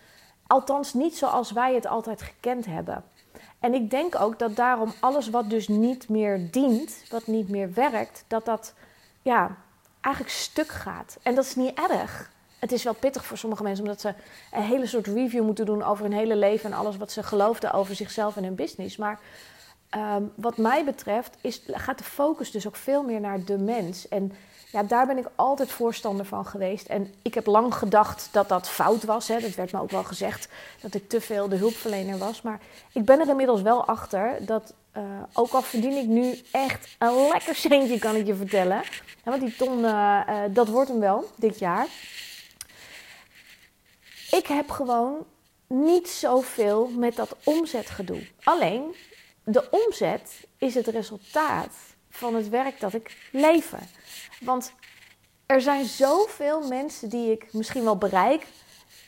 Althans, 0.52 0.94
niet 0.94 1.18
zoals 1.18 1.52
wij 1.52 1.74
het 1.74 1.88
altijd 1.88 2.22
gekend 2.22 2.66
hebben. 2.66 3.04
En 3.60 3.74
ik 3.74 3.90
denk 3.90 4.20
ook 4.20 4.40
dat 4.40 4.56
daarom 4.56 4.94
alles 5.00 5.30
wat 5.30 5.50
dus 5.50 5.68
niet 5.68 6.10
meer 6.10 6.52
dient, 6.52 7.04
wat 7.10 7.28
niet 7.28 7.50
meer 7.50 7.74
werkt, 7.74 8.24
dat 8.28 8.46
dat 8.46 8.74
ja, 9.22 9.58
eigenlijk 10.02 10.36
stuk 10.36 10.68
gaat. 10.68 11.18
En 11.22 11.36
dat 11.36 11.46
is 11.46 11.56
niet 11.56 11.80
erg. 11.90 12.32
Het 12.60 12.72
is 12.72 12.84
wel 12.84 12.94
pittig 12.94 13.26
voor 13.26 13.38
sommige 13.38 13.64
mensen 13.64 13.84
omdat 13.84 14.02
ze 14.02 14.14
een 14.52 14.62
hele 14.62 14.86
soort 14.86 15.08
review 15.08 15.44
moeten 15.44 15.66
doen 15.66 15.84
over 15.84 16.04
hun 16.04 16.14
hele 16.14 16.36
leven 16.36 16.72
en 16.72 16.78
alles 16.78 16.98
wat 16.98 17.12
ze 17.12 17.24
geloofden 17.24 17.74
over 17.74 17.96
zichzelf 17.96 18.38
en 18.38 18.44
hun 18.44 18.56
business. 18.56 18.98
Maar 18.98 19.20
um, 19.98 20.32
wat 20.36 20.58
mij 20.58 20.86
betreft 20.86 21.38
is, 21.42 21.62
gaat 21.68 21.98
de 21.98 22.04
focus 22.04 22.52
dus 22.52 22.68
ook 22.68 22.76
veel 22.76 23.04
meer 23.04 23.20
naar 23.20 23.44
de 23.44 23.58
mens. 23.58 24.08
En 24.08 24.32
ja, 24.72 24.84
daar 24.84 25.08
ben 25.08 25.18
ik 25.18 25.28
altijd 25.36 25.72
voorstander 25.72 26.26
van 26.26 26.46
geweest. 26.46 26.88
En 26.88 27.14
ik 27.22 27.34
heb 27.34 27.46
lang 27.46 27.74
gedacht 27.74 28.30
dat 28.32 28.50
dat 28.50 28.70
fout 28.70 29.04
was. 29.04 29.28
Hè. 29.28 29.40
Dat 29.40 29.56
werd 29.56 29.72
me 29.72 29.82
ook 29.82 29.92
wel 29.92 30.04
gezegd 30.04 30.48
dat 30.82 30.94
ik 30.94 31.10
te 31.10 31.22
veel 31.22 31.50
de 31.50 31.56
hulpverlener 31.56 32.18
was. 32.18 32.42
Maar 32.42 32.60
ik 32.94 33.06
ben 33.06 33.20
er 33.20 33.30
inmiddels 33.30 33.62
wel 33.62 33.86
achter 33.86 34.46
dat, 34.46 34.74
uh, 34.98 35.04
ook 35.34 35.52
al 35.52 35.62
verdien 35.62 35.98
ik 35.98 36.08
nu 36.08 36.42
echt 36.52 36.96
een 37.00 37.28
lekker 37.32 37.56
centje, 37.56 38.00
kan 38.00 38.16
ik 38.16 38.26
je 38.26 38.36
vertellen. 38.36 38.82
Want 39.24 39.42
die 39.42 39.56
ton, 39.56 39.80
uh, 39.80 40.22
uh, 40.30 40.40
dat 40.50 40.68
wordt 40.68 40.90
hem 40.90 41.00
wel 41.00 41.30
dit 41.36 41.60
jaar. 41.60 41.88
Ik 44.32 44.48
heb 44.48 44.70
gewoon 44.70 45.26
niet 45.68 46.10
zoveel 46.10 46.88
met 46.88 47.16
dat 47.16 47.36
omzetgedoe. 47.44 48.28
Alleen, 48.44 48.96
de 49.44 49.70
omzet 49.70 50.48
is 50.58 50.76
het 50.76 50.88
resultaat 50.88 51.74
van 52.12 52.36
het 52.36 52.50
werk 52.50 52.80
dat 52.80 52.94
ik 52.94 53.30
lever. 53.32 53.80
Want 54.40 54.74
er 55.46 55.62
zijn 55.62 55.86
zoveel 55.86 56.68
mensen 56.68 57.10
die 57.10 57.32
ik 57.32 57.54
misschien 57.54 57.84
wel 57.84 57.98
bereik, 57.98 58.46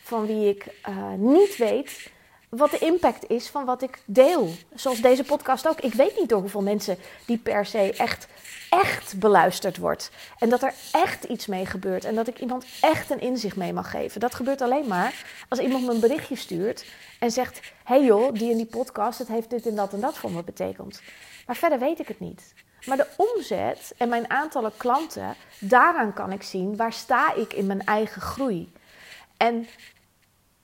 van 0.04 0.26
wie 0.26 0.50
ik 0.50 0.66
uh, 0.90 1.14
niet 1.18 1.58
weet 1.58 2.12
wat 2.58 2.72
de 2.72 2.78
impact 2.78 3.30
is 3.30 3.50
van 3.50 3.66
wat 3.66 3.82
ik 3.82 4.02
deel. 4.06 4.50
Zoals 4.74 5.02
deze 5.02 5.24
podcast 5.24 5.68
ook. 5.68 5.82
Ik 5.82 5.94
weet 5.94 6.20
niet 6.20 6.30
door 6.30 6.40
hoeveel 6.40 6.62
mensen 6.62 6.98
die 7.26 7.38
per 7.38 7.66
se 7.66 7.94
echt, 7.98 8.28
echt 8.70 9.20
beluisterd 9.20 9.78
wordt. 9.78 10.12
En 10.38 10.50
dat 10.50 10.64
er 10.64 10.74
echt 10.92 11.24
iets 11.24 11.46
mee 11.46 11.66
gebeurt. 11.66 12.06
En 12.06 12.16
dat 12.16 12.28
ik 12.28 12.40
iemand 12.40 12.66
echt 12.82 13.10
een 13.10 13.20
inzicht 13.20 13.56
mee 13.56 13.74
mag 13.74 13.90
geven. 13.92 14.20
Dat 14.20 14.36
gebeurt 14.36 14.62
alleen 14.62 14.88
maar 14.88 15.26
als 15.50 15.60
iemand 15.60 15.86
me 15.86 15.94
een 15.94 16.00
berichtje 16.00 16.36
stuurt 16.36 16.86
en 17.20 17.32
zegt: 17.32 17.62
hey 17.84 18.04
joh, 18.04 18.34
die 18.34 18.52
in 18.52 18.58
die 18.58 18.66
podcast, 18.66 19.20
het 19.20 19.28
heeft 19.28 19.50
dit 19.50 19.68
en 19.68 19.76
dat 19.76 19.94
en 19.94 20.00
dat 20.00 20.18
voor 20.18 20.32
me 20.32 20.44
betekend. 20.44 21.02
Maar 21.46 21.56
verder 21.56 21.80
weet 21.80 22.00
ik 22.00 22.08
het 22.08 22.20
niet. 22.20 22.54
Maar 22.86 22.98
de 22.98 23.08
omzet 23.18 23.94
en 23.98 24.10
mijn 24.10 24.30
aantallen 24.30 24.72
klanten, 24.78 25.36
daaraan 25.60 26.14
kan 26.14 26.32
ik 26.32 26.44
zien 26.44 26.76
waar 26.76 26.94
sta 26.94 27.34
ik 27.34 27.54
in 27.54 27.66
mijn 27.66 27.86
eigen 27.86 28.22
groei. 28.22 28.74
En 29.38 29.68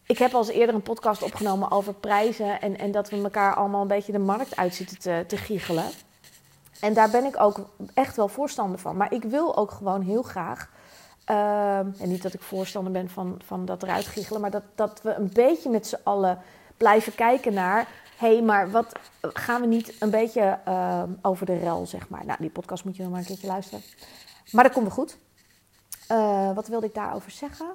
ik 0.06 0.18
heb 0.18 0.34
al 0.34 0.40
eens 0.40 0.50
eerder 0.50 0.76
een 0.76 0.82
podcast 0.82 1.24
opgenomen 1.24 1.72
over 1.72 1.94
prijzen 1.94 2.62
en, 2.62 2.78
en 2.78 2.92
dat 2.92 3.10
we 3.10 3.22
elkaar 3.22 3.56
allemaal 3.56 3.82
een 3.82 3.88
beetje 3.88 4.12
de 4.12 4.20
markt 4.20 4.56
uit 4.56 4.76
zitten 4.76 5.00
te, 5.00 5.24
te 5.28 5.38
giechelen. 5.38 5.86
En 6.80 6.94
daar 6.94 7.10
ben 7.10 7.26
ik 7.26 7.40
ook 7.40 7.70
echt 7.94 8.16
wel 8.16 8.28
voorstander 8.28 8.80
van. 8.80 8.98
Maar 8.98 9.14
ik 9.14 9.24
wil 9.24 9.58
ook 9.58 9.72
gewoon 9.72 10.02
heel 10.02 10.24
graag. 10.24 10.70
Uh, 11.32 11.78
en 11.78 11.96
niet 12.10 12.22
dat 12.22 12.34
ik 12.34 12.42
voorstander 12.42 12.92
ben 12.92 13.10
van, 13.10 13.42
van 13.46 13.66
dat 13.66 13.84
eruit 13.84 14.06
giechelen, 14.06 14.42
maar 14.42 14.52
dat, 14.52 14.64
dat 14.76 15.00
we 15.04 15.14
een 15.14 15.30
beetje 15.34 15.70
met 15.70 15.88
z'n 15.88 16.00
allen 16.04 16.42
blijven 16.80 17.16
kijken 17.16 17.54
naar 17.54 17.88
hey, 18.20 18.42
maar 18.42 18.72
wat 18.72 19.00
gaan 19.22 19.62
we 19.62 19.68
niet 19.68 19.94
een 20.00 20.10
beetje 20.10 20.60
uh, 20.68 21.04
over 21.22 21.46
de 21.46 21.58
rel, 21.58 21.86
zeg 21.86 22.10
maar. 22.10 22.26
Nou, 22.26 22.38
die 22.40 22.50
podcast 22.50 22.84
moet 22.84 22.96
je 22.96 23.02
nog 23.02 23.12
maar 23.12 23.20
een 23.20 23.26
keertje 23.26 23.48
luisteren. 23.48 23.84
Maar 24.52 24.64
dat 24.64 24.74
komt 24.74 24.86
wel 24.86 24.96
goed. 24.96 25.18
Uh, 26.12 26.56
wat 26.56 26.68
wilde 26.68 26.86
ik 26.86 26.94
daarover 26.94 27.32
zeggen? 27.32 27.68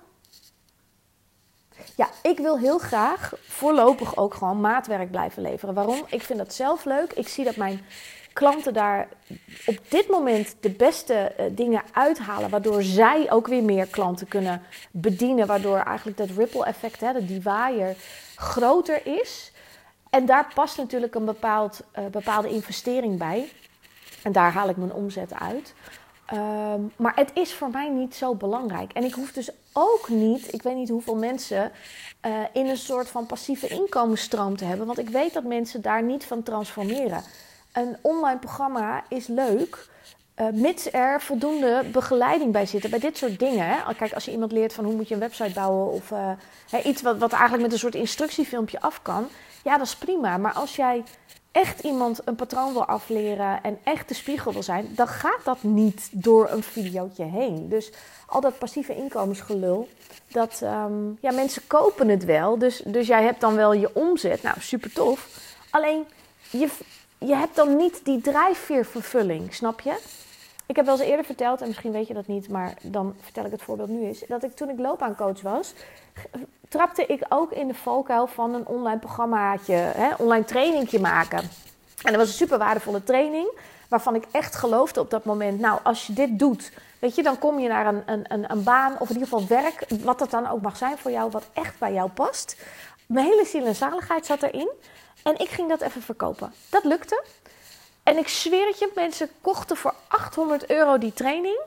Ja, 1.97 2.09
ik 2.23 2.39
wil 2.39 2.59
heel 2.59 2.79
graag 2.79 3.33
voorlopig 3.41 4.17
ook 4.17 4.35
gewoon 4.35 4.61
maatwerk 4.61 5.11
blijven 5.11 5.43
leveren. 5.43 5.75
Waarom? 5.75 6.03
Ik 6.09 6.23
vind 6.23 6.39
dat 6.39 6.55
zelf 6.55 6.85
leuk. 6.85 7.13
Ik 7.13 7.29
zie 7.29 7.45
dat 7.45 7.57
mijn 7.57 7.81
klanten 8.35 8.75
daar 8.75 9.09
op 9.67 9.79
dit 9.89 10.09
moment 10.09 10.57
de 10.61 10.71
beste 10.71 11.15
eh, 11.15 11.47
dingen 11.51 11.83
uithalen, 11.93 12.51
waardoor 12.51 12.83
zij 12.83 13.31
ook 13.31 13.47
weer 13.47 13.63
meer 13.63 13.87
klanten 13.87 14.29
kunnen 14.29 14.63
bedienen, 14.91 15.47
waardoor 15.47 15.79
eigenlijk 15.79 16.17
dat 16.17 16.31
ripple 16.37 16.65
effect, 16.65 17.01
hè, 17.01 17.25
die 17.27 17.43
waaier, 17.43 17.97
groter 18.37 19.07
is. 19.07 19.53
En 20.11 20.27
daar 20.27 20.53
past 20.55 20.77
natuurlijk 20.77 21.15
een 21.15 21.25
bepaald, 21.25 21.81
uh, 21.99 22.07
bepaalde 22.07 22.49
investering 22.49 23.19
bij. 23.19 23.49
En 24.23 24.33
daar 24.33 24.53
haal 24.53 24.69
ik 24.69 24.77
mijn 24.77 24.93
omzet 24.93 25.35
uit. 25.35 25.75
Ehm, 26.27 26.81
maar 26.97 27.13
het 27.15 27.31
is 27.35 27.55
voor 27.55 27.71
mij 27.71 27.89
niet 27.89 28.15
zo 28.15 28.35
belangrijk. 28.35 28.93
En 28.93 29.05
ik 29.05 29.15
hoef 29.15 29.33
dus 29.33 29.51
ook 29.73 30.09
niet, 30.09 30.53
ik 30.55 30.63
weet 30.63 30.77
niet 30.77 30.89
hoeveel 30.89 31.17
mensen, 31.17 31.73
uh, 32.27 32.33
in 32.53 32.67
een 32.67 32.77
soort 32.77 33.09
van 33.09 33.27
passieve 33.27 33.69
inkomensstroom 33.69 34.57
te 34.57 34.65
hebben. 34.65 34.87
Want 34.87 34.99
ik 34.99 35.09
weet 35.09 35.33
dat 35.33 35.45
mensen 35.45 35.83
daar 35.83 36.03
niet 36.03 36.25
van 36.25 36.43
transformeren. 36.43 37.23
Een 37.75 37.97
online 38.01 38.39
programma 38.39 39.05
is 39.09 39.27
leuk, 39.27 39.89
uh, 40.37 40.47
mits 40.53 40.93
er 40.93 41.21
voldoende 41.21 41.85
begeleiding 41.93 42.53
bij 42.53 42.67
zit. 42.67 42.91
Bij 42.91 42.99
dit 42.99 43.17
soort 43.17 43.39
dingen. 43.39 43.97
Kijk, 43.97 44.13
als 44.13 44.25
je 44.25 44.31
iemand 44.31 44.53
leert 44.53 44.73
van 44.73 44.85
hoe 44.85 44.95
moet 44.95 45.09
je 45.09 45.15
een 45.15 45.21
website 45.21 45.53
bouwen 45.53 45.93
of 45.93 46.11
uh, 46.11 46.31
iets 46.85 47.03
wat, 47.03 47.19
wat 47.19 47.33
eigenlijk 47.33 47.63
met 47.63 47.73
een 47.73 47.79
soort 47.79 47.95
instructiefilmpje 47.95 48.81
af 48.81 49.03
kan. 49.03 49.29
Ja, 49.65 49.79
dat 49.79 49.87
is 49.87 49.97
prima. 49.97 50.37
Maar 50.37 50.53
als 50.53 50.77
jij 50.77 51.03
echt 51.53 51.81
iemand 51.81 52.21
een 52.25 52.35
patroon 52.35 52.73
wil 52.73 52.85
afleren 52.85 53.63
en 53.63 53.79
echt 53.85 54.09
de 54.09 54.15
spiegel 54.15 54.53
wil 54.53 54.63
zijn, 54.63 54.89
dan 54.95 55.09
gaat 55.09 55.45
dat 55.45 55.63
niet 55.63 56.09
door 56.13 56.51
een 56.51 56.63
videootje 56.63 57.25
heen. 57.25 57.69
Dus 57.69 57.93
al 58.27 58.41
dat 58.41 58.59
passieve 58.59 58.97
inkomensgelul, 58.97 59.89
dat 60.29 60.61
um, 60.63 61.19
ja, 61.21 61.33
mensen 61.33 61.67
kopen 61.67 62.09
het 62.09 62.25
wel. 62.25 62.59
Dus, 62.59 62.83
dus 62.87 63.07
jij 63.07 63.23
hebt 63.23 63.41
dan 63.41 63.55
wel 63.55 63.73
je 63.73 63.95
omzet. 63.95 64.43
Nou, 64.43 64.61
super 64.61 64.93
tof. 64.93 65.29
Alleen 65.71 66.05
je, 66.51 66.69
je 67.27 67.35
hebt 67.35 67.57
dan 67.57 67.77
niet 67.77 68.05
die 68.05 68.21
drijfveervervulling, 68.21 69.55
snap 69.55 69.81
je? 69.81 69.99
Ik 70.67 70.77
heb 70.77 70.85
wel 70.85 70.99
eens 70.99 71.09
eerder 71.09 71.25
verteld, 71.25 71.61
en 71.61 71.67
misschien 71.67 71.93
weet 71.93 72.07
je 72.07 72.15
dat 72.15 72.27
niet, 72.27 72.49
maar 72.49 72.75
dan 72.83 73.15
vertel 73.21 73.45
ik 73.45 73.51
het 73.51 73.63
voorbeeld 73.63 73.89
nu 73.89 74.05
eens. 74.05 74.25
Dat 74.29 74.43
ik 74.43 74.57
toen 74.57 74.69
ik 74.69 74.79
loopbaancoach 74.79 75.41
was, 75.41 75.75
trapte 76.69 77.07
ik 77.07 77.23
ook 77.29 77.53
in 77.53 77.67
de 77.67 77.75
valkuil 77.75 78.27
van 78.27 78.55
een 78.55 78.67
online 78.67 78.99
programmaatje, 78.99 79.75
hè, 79.75 80.15
online 80.19 80.45
trainingje 80.45 81.01
maken. 81.01 81.39
En 82.03 82.13
dat 82.13 82.17
was 82.17 82.29
een 82.29 82.35
super 82.35 82.59
waardevolle 82.59 83.05
training, 83.05 83.49
waarvan 83.89 84.15
ik 84.15 84.25
echt 84.31 84.55
geloofde 84.55 85.01
op 85.01 85.11
dat 85.11 85.25
moment, 85.25 85.61
nou, 85.61 85.81
als 85.83 86.07
je 86.07 86.13
dit 86.13 86.39
doet, 86.39 86.73
weet 86.99 87.15
je, 87.15 87.23
dan 87.23 87.39
kom 87.39 87.59
je 87.59 87.69
naar 87.69 87.87
een, 87.87 88.03
een, 88.07 88.51
een, 88.51 88.63
baan 88.63 88.93
of 88.99 89.09
in 89.11 89.15
ieder 89.15 89.29
geval 89.29 89.47
werk, 89.47 89.87
wat 90.03 90.19
dat 90.19 90.31
dan 90.31 90.49
ook 90.51 90.63
mag 90.63 90.77
zijn 90.77 90.99
voor 90.99 91.11
jou, 91.11 91.31
wat 91.31 91.45
echt 91.53 91.79
bij 91.79 91.93
jou 91.93 92.11
past. 92.11 92.57
Mijn 93.07 93.27
hele 93.27 93.45
ziel 93.45 93.67
en 93.67 93.75
zaligheid 93.75 94.27
zat 94.27 94.43
erin. 94.43 94.71
En 95.23 95.39
ik 95.39 95.49
ging 95.49 95.69
dat 95.69 95.81
even 95.81 96.03
verkopen. 96.03 96.53
Dat 96.71 96.85
lukte. 96.85 97.25
En 98.03 98.19
ik 98.19 98.29
zweer 98.29 98.67
het 98.67 98.79
je, 98.79 98.91
mensen 98.95 99.29
kochten 99.41 99.77
voor 99.77 99.95
800 100.09 100.71
euro 100.71 100.99
die 100.99 101.13
training. 101.13 101.61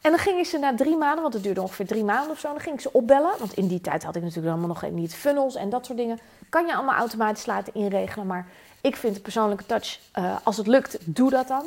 En 0.00 0.10
dan 0.10 0.20
gingen 0.20 0.44
ze 0.44 0.58
na 0.58 0.74
drie 0.74 0.96
maanden, 0.96 1.22
want 1.22 1.34
het 1.34 1.42
duurde 1.42 1.60
ongeveer 1.60 1.86
drie 1.86 2.04
maanden 2.04 2.30
of 2.30 2.38
zo, 2.38 2.48
dan 2.48 2.60
ging 2.60 2.74
ik 2.74 2.80
ze 2.80 2.92
opbellen. 2.92 3.38
Want 3.38 3.56
in 3.56 3.66
die 3.66 3.80
tijd 3.80 4.04
had 4.04 4.16
ik 4.16 4.22
natuurlijk 4.22 4.48
allemaal 4.48 4.76
nog 4.80 4.90
niet 4.90 5.14
funnels 5.14 5.54
en 5.54 5.70
dat 5.70 5.86
soort 5.86 5.98
dingen. 5.98 6.18
Kan 6.48 6.66
je 6.66 6.74
allemaal 6.74 6.94
automatisch 6.94 7.46
laten 7.46 7.74
inregelen. 7.74 8.26
Maar 8.26 8.48
ik 8.80 8.96
vind 8.96 9.14
de 9.14 9.20
persoonlijke 9.20 9.66
touch, 9.66 9.98
uh, 10.18 10.36
als 10.42 10.56
het 10.56 10.66
lukt, 10.66 10.96
doe 11.00 11.30
dat 11.30 11.48
dan. 11.48 11.64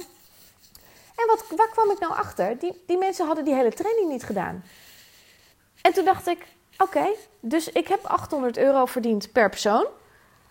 En 1.15 1.27
wat, 1.27 1.45
waar 1.57 1.69
kwam 1.69 1.91
ik 1.91 1.99
nou 1.99 2.13
achter? 2.13 2.59
Die, 2.59 2.83
die 2.87 2.97
mensen 2.97 3.25
hadden 3.25 3.45
die 3.45 3.53
hele 3.53 3.73
training 3.73 4.09
niet 4.09 4.23
gedaan. 4.23 4.63
En 5.81 5.93
toen 5.93 6.05
dacht 6.05 6.27
ik, 6.27 6.45
oké, 6.79 7.05
dus 7.39 7.69
ik 7.69 7.87
heb 7.87 8.05
800 8.05 8.57
euro 8.57 8.85
verdiend 8.85 9.31
per 9.31 9.49
persoon. 9.49 9.85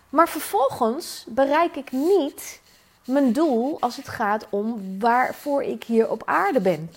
Maar 0.09 0.29
vervolgens 0.29 1.25
bereik 1.27 1.75
ik 1.75 1.91
niet 1.91 2.61
mijn 3.05 3.33
doel 3.33 3.77
als 3.79 3.95
het 3.95 4.07
gaat 4.07 4.45
om 4.49 4.99
waarvoor 4.99 5.63
ik 5.63 5.83
hier 5.83 6.09
op 6.09 6.21
aarde 6.25 6.61
ben. 6.61 6.91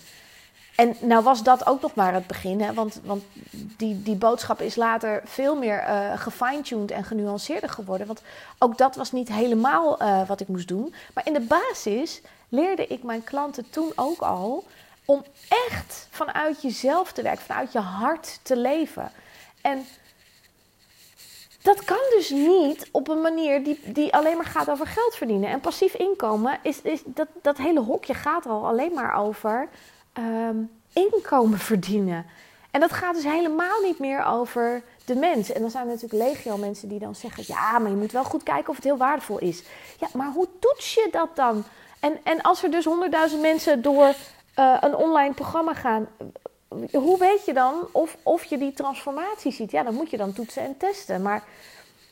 En 0.75 0.95
nou 0.99 1.23
was 1.23 1.43
dat 1.43 1.67
ook 1.67 1.81
nog 1.81 1.95
maar 1.95 2.13
het 2.13 2.27
begin, 2.27 2.61
hè? 2.61 2.73
want, 2.73 2.99
want 3.03 3.23
die, 3.51 4.03
die 4.03 4.15
boodschap 4.15 4.61
is 4.61 4.75
later 4.75 5.21
veel 5.25 5.55
meer 5.55 5.83
uh, 5.87 6.19
gefine-tuned 6.19 6.91
en 6.91 7.03
genuanceerder 7.03 7.69
geworden. 7.69 8.07
Want 8.07 8.21
ook 8.57 8.77
dat 8.77 8.95
was 8.95 9.11
niet 9.11 9.29
helemaal 9.29 10.01
uh, 10.01 10.27
wat 10.27 10.39
ik 10.39 10.47
moest 10.47 10.67
doen. 10.67 10.93
Maar 11.13 11.27
in 11.27 11.33
de 11.33 11.39
basis 11.39 12.21
leerde 12.49 12.87
ik 12.87 13.03
mijn 13.03 13.23
klanten 13.23 13.69
toen 13.69 13.91
ook 13.95 14.19
al 14.19 14.63
om 15.05 15.23
echt 15.69 16.07
vanuit 16.09 16.61
jezelf 16.61 17.11
te 17.11 17.21
werken, 17.21 17.45
vanuit 17.45 17.71
je 17.71 17.79
hart 17.79 18.39
te 18.41 18.57
leven. 18.57 19.11
En 19.61 19.85
dat 21.61 21.83
kan 21.83 21.97
dus 22.09 22.29
niet 22.29 22.89
op 22.91 23.07
een 23.07 23.21
manier 23.21 23.63
die, 23.63 23.79
die 23.85 24.13
alleen 24.13 24.37
maar 24.37 24.45
gaat 24.45 24.69
over 24.69 24.87
geld 24.87 25.15
verdienen. 25.15 25.49
En 25.49 25.59
passief 25.59 25.93
inkomen, 25.93 26.59
is, 26.61 26.81
is, 26.81 27.01
dat, 27.05 27.27
dat 27.41 27.57
hele 27.57 27.79
hokje 27.79 28.13
gaat 28.13 28.45
al 28.45 28.67
alleen 28.67 28.93
maar 28.93 29.15
over 29.15 29.69
um, 30.17 30.71
inkomen 30.93 31.59
verdienen. 31.59 32.25
En 32.71 32.79
dat 32.79 32.91
gaat 32.91 33.15
dus 33.15 33.23
helemaal 33.23 33.81
niet 33.81 33.99
meer 33.99 34.25
over 34.25 34.83
de 35.05 35.15
mens. 35.15 35.51
En 35.51 35.61
dan 35.61 35.71
zijn 35.71 35.87
er 35.87 35.93
natuurlijk 35.93 36.23
legio 36.23 36.57
mensen 36.57 36.87
die 36.89 36.99
dan 36.99 37.15
zeggen: 37.15 37.43
ja, 37.47 37.79
maar 37.79 37.91
je 37.91 37.97
moet 37.97 38.11
wel 38.11 38.23
goed 38.23 38.43
kijken 38.43 38.69
of 38.69 38.75
het 38.75 38.83
heel 38.83 38.97
waardevol 38.97 39.39
is. 39.39 39.63
Ja, 39.99 40.07
maar 40.13 40.31
hoe 40.31 40.47
toets 40.59 40.93
je 40.93 41.07
dat 41.11 41.35
dan? 41.35 41.63
En, 41.99 42.19
en 42.23 42.41
als 42.41 42.63
er 42.63 42.71
dus 42.71 42.85
honderdduizend 42.85 43.41
mensen 43.41 43.81
door 43.81 44.13
uh, 44.55 44.77
een 44.79 44.95
online 44.95 45.33
programma 45.33 45.73
gaan, 45.73 46.07
hoe 46.91 47.17
weet 47.17 47.45
je 47.45 47.53
dan 47.53 47.87
of, 47.91 48.17
of 48.23 48.43
je 48.43 48.57
die 48.57 48.73
transformatie 48.73 49.51
ziet? 49.51 49.71
Ja, 49.71 49.83
dan 49.83 49.93
moet 49.93 50.09
je 50.09 50.17
dan 50.17 50.33
toetsen 50.33 50.63
en 50.63 50.77
testen. 50.77 51.21
Maar 51.21 51.43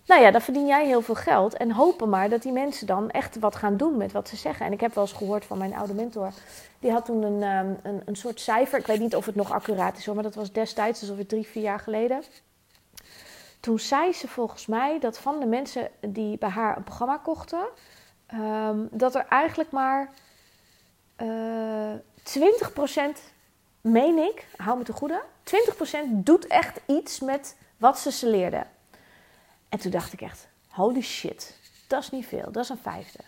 nou 0.05 0.21
ja, 0.21 0.31
dan 0.31 0.41
verdien 0.41 0.67
jij 0.67 0.85
heel 0.85 1.01
veel 1.01 1.15
geld. 1.15 1.53
En 1.57 1.71
hopen 1.71 2.09
maar 2.09 2.29
dat 2.29 2.41
die 2.41 2.51
mensen 2.51 2.87
dan 2.87 3.09
echt 3.09 3.39
wat 3.39 3.55
gaan 3.55 3.77
doen 3.77 3.97
met 3.97 4.11
wat 4.11 4.29
ze 4.29 4.35
zeggen. 4.35 4.65
En 4.65 4.71
ik 4.71 4.81
heb 4.81 4.93
wel 4.93 5.03
eens 5.03 5.13
gehoord 5.13 5.45
van 5.45 5.57
mijn 5.57 5.75
oude 5.75 5.93
mentor. 5.93 6.31
Die 6.79 6.91
had 6.91 7.05
toen 7.05 7.23
een, 7.23 7.43
um, 7.57 7.79
een, 7.83 8.01
een 8.05 8.15
soort 8.15 8.39
cijfer. 8.39 8.79
Ik 8.79 8.87
weet 8.87 8.99
niet 8.99 9.15
of 9.15 9.25
het 9.25 9.35
nog 9.35 9.51
accuraat 9.51 9.97
is 9.97 10.05
hoor, 10.05 10.15
maar 10.15 10.23
dat 10.23 10.35
was 10.35 10.51
destijds, 10.51 10.99
dus 10.99 11.09
ongeveer 11.09 11.27
drie, 11.27 11.47
vier 11.47 11.63
jaar 11.63 11.79
geleden. 11.79 12.23
Toen 13.59 13.79
zei 13.79 14.13
ze 14.13 14.27
volgens 14.27 14.65
mij 14.65 14.99
dat 14.99 15.17
van 15.17 15.39
de 15.39 15.45
mensen 15.45 15.89
die 15.99 16.37
bij 16.37 16.49
haar 16.49 16.77
een 16.77 16.83
programma 16.83 17.17
kochten, 17.17 17.65
um, 18.33 18.87
dat 18.91 19.15
er 19.15 19.25
eigenlijk 19.29 19.71
maar 19.71 20.09
uh, 21.21 21.27
20% 22.39 23.17
meen 23.81 24.17
ik, 24.17 24.47
hou 24.55 24.77
me 24.77 24.83
te 24.83 24.93
goede, 24.93 25.21
20% 25.43 25.97
doet 26.09 26.47
echt 26.47 26.79
iets 26.87 27.19
met 27.19 27.55
wat 27.77 27.99
ze 27.99 28.11
ze 28.11 28.27
leerden. 28.27 28.67
En 29.69 29.79
toen 29.79 29.91
dacht 29.91 30.13
ik 30.13 30.21
echt, 30.21 30.47
holy 30.67 31.01
shit, 31.01 31.57
dat 31.87 32.03
is 32.03 32.09
niet 32.09 32.25
veel, 32.25 32.51
dat 32.51 32.63
is 32.63 32.69
een 32.69 32.79
vijfde. 32.81 33.19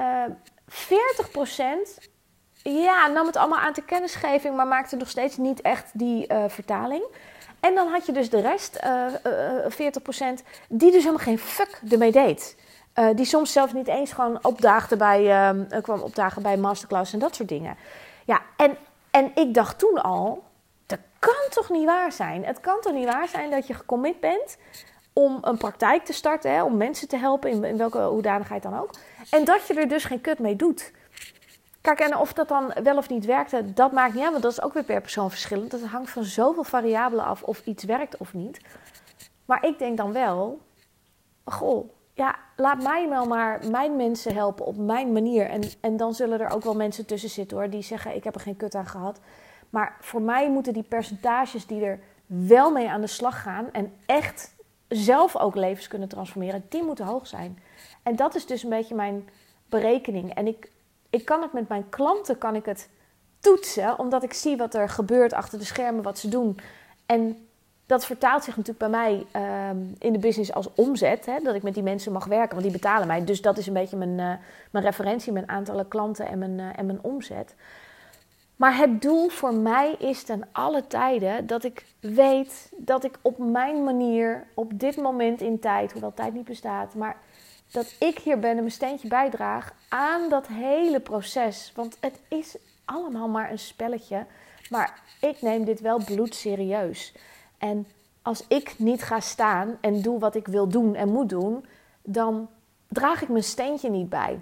Uh, 0.00 0.22
ehm, 0.22 0.30
40% 0.68 2.10
ja, 2.62 3.06
nam 3.06 3.26
het 3.26 3.36
allemaal 3.36 3.58
aan 3.58 3.72
de 3.72 3.84
kennisgeving, 3.84 4.56
maar 4.56 4.66
maakte 4.66 4.96
nog 4.96 5.08
steeds 5.08 5.36
niet 5.36 5.60
echt 5.60 5.90
die 5.92 6.32
uh, 6.32 6.44
vertaling. 6.48 7.04
En 7.60 7.74
dan 7.74 7.88
had 7.88 8.06
je 8.06 8.12
dus 8.12 8.30
de 8.30 8.40
rest, 8.40 8.78
uh, 8.84 9.06
uh, 9.26 9.90
40%, 10.40 10.42
die 10.68 10.90
dus 10.90 11.04
helemaal 11.04 11.24
geen 11.24 11.38
fuck 11.38 11.80
ermee 11.90 12.12
deed. 12.12 12.56
Uh, 12.94 13.08
die 13.14 13.24
soms 13.24 13.52
zelfs 13.52 13.72
niet 13.72 13.88
eens 13.88 14.12
gewoon 14.12 14.44
opdaagde 14.44 14.96
bij, 14.96 15.52
uh, 15.52 15.80
kwam 15.80 16.00
opdagen 16.00 16.42
bij 16.42 16.56
masterclass 16.56 17.12
en 17.12 17.18
dat 17.18 17.34
soort 17.34 17.48
dingen. 17.48 17.76
Ja, 18.24 18.40
en 18.56 18.76
en 19.12 19.30
ik 19.34 19.54
dacht 19.54 19.78
toen 19.78 20.02
al, 20.02 20.42
dat 20.86 20.98
kan 21.18 21.48
toch 21.50 21.70
niet 21.70 21.84
waar 21.84 22.12
zijn? 22.12 22.44
Het 22.44 22.60
kan 22.60 22.80
toch 22.80 22.92
niet 22.92 23.04
waar 23.12 23.28
zijn 23.28 23.50
dat 23.50 23.66
je 23.66 23.74
gecommit 23.74 24.20
bent 24.20 24.56
om 25.12 25.38
een 25.40 25.56
praktijk 25.56 26.04
te 26.04 26.12
starten, 26.12 26.52
hè, 26.52 26.62
om 26.62 26.76
mensen 26.76 27.08
te 27.08 27.16
helpen, 27.16 27.50
in, 27.50 27.64
in 27.64 27.76
welke 27.76 28.00
hoedanigheid 28.00 28.62
dan 28.62 28.78
ook. 28.78 28.90
En 29.30 29.44
dat 29.44 29.66
je 29.66 29.74
er 29.74 29.88
dus 29.88 30.04
geen 30.04 30.20
kut 30.20 30.38
mee 30.38 30.56
doet. 30.56 30.92
Kijk, 31.80 32.00
en 32.00 32.16
of 32.16 32.32
dat 32.32 32.48
dan 32.48 32.72
wel 32.82 32.96
of 32.96 33.08
niet 33.08 33.24
werkte, 33.24 33.72
dat 33.72 33.92
maakt 33.92 34.14
niet 34.14 34.22
uit, 34.22 34.30
want 34.30 34.42
dat 34.42 34.52
is 34.52 34.62
ook 34.62 34.72
weer 34.72 34.84
per 34.84 35.00
persoon 35.00 35.30
verschillend. 35.30 35.70
Dat 35.70 35.80
hangt 35.80 36.10
van 36.10 36.24
zoveel 36.24 36.64
variabelen 36.64 37.24
af 37.24 37.42
of 37.42 37.62
iets 37.64 37.84
werkt 37.84 38.16
of 38.16 38.34
niet. 38.34 38.60
Maar 39.44 39.64
ik 39.66 39.78
denk 39.78 39.96
dan 39.96 40.12
wel, 40.12 40.60
goh, 41.44 41.90
ja, 42.14 42.38
laat 42.56 42.82
mij 42.82 43.08
wel 43.08 43.26
maar 43.26 43.60
mijn 43.70 43.96
mensen 43.96 44.34
helpen 44.34 44.66
op 44.66 44.76
mijn 44.76 45.12
manier. 45.12 45.48
En, 45.48 45.62
en 45.80 45.96
dan 45.96 46.14
zullen 46.14 46.40
er 46.40 46.50
ook 46.50 46.62
wel 46.62 46.74
mensen 46.74 47.06
tussen 47.06 47.30
zitten 47.30 47.56
hoor, 47.56 47.70
die 47.70 47.82
zeggen: 47.82 48.14
Ik 48.14 48.24
heb 48.24 48.34
er 48.34 48.40
geen 48.40 48.56
kut 48.56 48.74
aan 48.74 48.86
gehad. 48.86 49.20
Maar 49.70 49.96
voor 50.00 50.22
mij 50.22 50.50
moeten 50.50 50.72
die 50.72 50.82
percentages 50.82 51.66
die 51.66 51.84
er 51.84 52.00
wel 52.26 52.70
mee 52.70 52.90
aan 52.90 53.00
de 53.00 53.06
slag 53.06 53.42
gaan 53.42 53.72
en 53.72 53.92
echt 54.06 54.54
zelf 54.88 55.36
ook 55.36 55.54
levens 55.54 55.88
kunnen 55.88 56.08
transformeren, 56.08 56.64
die 56.68 56.82
moeten 56.82 57.04
hoog 57.04 57.26
zijn. 57.26 57.58
En 58.02 58.16
dat 58.16 58.34
is 58.34 58.46
dus 58.46 58.62
een 58.62 58.70
beetje 58.70 58.94
mijn 58.94 59.28
berekening. 59.68 60.34
En 60.34 60.46
ik, 60.46 60.70
ik 61.10 61.24
kan 61.24 61.42
het 61.42 61.52
met 61.52 61.68
mijn 61.68 61.88
klanten 61.88 62.38
kan 62.38 62.54
ik 62.54 62.64
het 62.64 62.88
toetsen, 63.40 63.98
omdat 63.98 64.22
ik 64.22 64.32
zie 64.32 64.56
wat 64.56 64.74
er 64.74 64.88
gebeurt 64.88 65.32
achter 65.32 65.58
de 65.58 65.64
schermen, 65.64 66.02
wat 66.02 66.18
ze 66.18 66.28
doen. 66.28 66.58
En 67.06 67.48
dat 67.86 68.06
vertaalt 68.06 68.44
zich 68.44 68.56
natuurlijk 68.56 68.90
bij 68.90 69.00
mij 69.00 69.26
ehm, 69.30 69.76
in 69.98 70.12
de 70.12 70.18
business 70.18 70.52
als 70.52 70.68
omzet. 70.74 71.26
Hè, 71.26 71.38
dat 71.42 71.54
ik 71.54 71.62
met 71.62 71.74
die 71.74 71.82
mensen 71.82 72.12
mag 72.12 72.24
werken, 72.24 72.50
want 72.50 72.62
die 72.62 72.72
betalen 72.72 73.06
mij. 73.06 73.24
Dus 73.24 73.40
dat 73.40 73.58
is 73.58 73.66
een 73.66 73.72
beetje 73.72 73.96
mijn, 73.96 74.18
uh, 74.18 74.32
mijn 74.70 74.84
referentie, 74.84 75.32
mijn 75.32 75.48
aantallen 75.48 75.88
klanten 75.88 76.26
en 76.26 76.38
mijn, 76.38 76.58
uh, 76.58 76.78
en 76.78 76.86
mijn 76.86 77.02
omzet. 77.02 77.54
Maar 78.56 78.76
het 78.76 79.02
doel 79.02 79.28
voor 79.28 79.54
mij 79.54 79.94
is 79.98 80.22
ten 80.22 80.48
alle 80.52 80.86
tijden 80.86 81.46
dat 81.46 81.64
ik 81.64 81.84
weet 82.00 82.72
dat 82.76 83.04
ik 83.04 83.18
op 83.22 83.38
mijn 83.38 83.84
manier, 83.84 84.46
op 84.54 84.78
dit 84.78 84.96
moment 84.96 85.40
in 85.40 85.58
tijd, 85.58 85.92
hoewel 85.92 86.14
tijd 86.14 86.34
niet 86.34 86.44
bestaat, 86.44 86.94
maar 86.94 87.16
dat 87.70 87.94
ik 87.98 88.18
hier 88.18 88.38
ben 88.38 88.50
en 88.50 88.56
mijn 88.56 88.70
steentje 88.70 89.08
bijdraag 89.08 89.74
aan 89.88 90.28
dat 90.28 90.46
hele 90.46 91.00
proces. 91.00 91.72
Want 91.74 91.96
het 92.00 92.20
is 92.28 92.56
allemaal 92.84 93.28
maar 93.28 93.50
een 93.50 93.58
spelletje. 93.58 94.26
Maar 94.70 95.00
ik 95.20 95.42
neem 95.42 95.64
dit 95.64 95.80
wel 95.80 96.04
bloedserieus. 96.04 97.14
En 97.62 97.86
als 98.22 98.44
ik 98.48 98.74
niet 98.78 99.02
ga 99.02 99.20
staan 99.20 99.78
en 99.80 100.02
doe 100.02 100.18
wat 100.18 100.34
ik 100.34 100.46
wil 100.46 100.68
doen 100.68 100.94
en 100.94 101.08
moet 101.08 101.28
doen, 101.28 101.64
dan 102.02 102.48
draag 102.88 103.22
ik 103.22 103.28
mijn 103.28 103.44
steentje 103.44 103.90
niet 103.90 104.08
bij. 104.08 104.40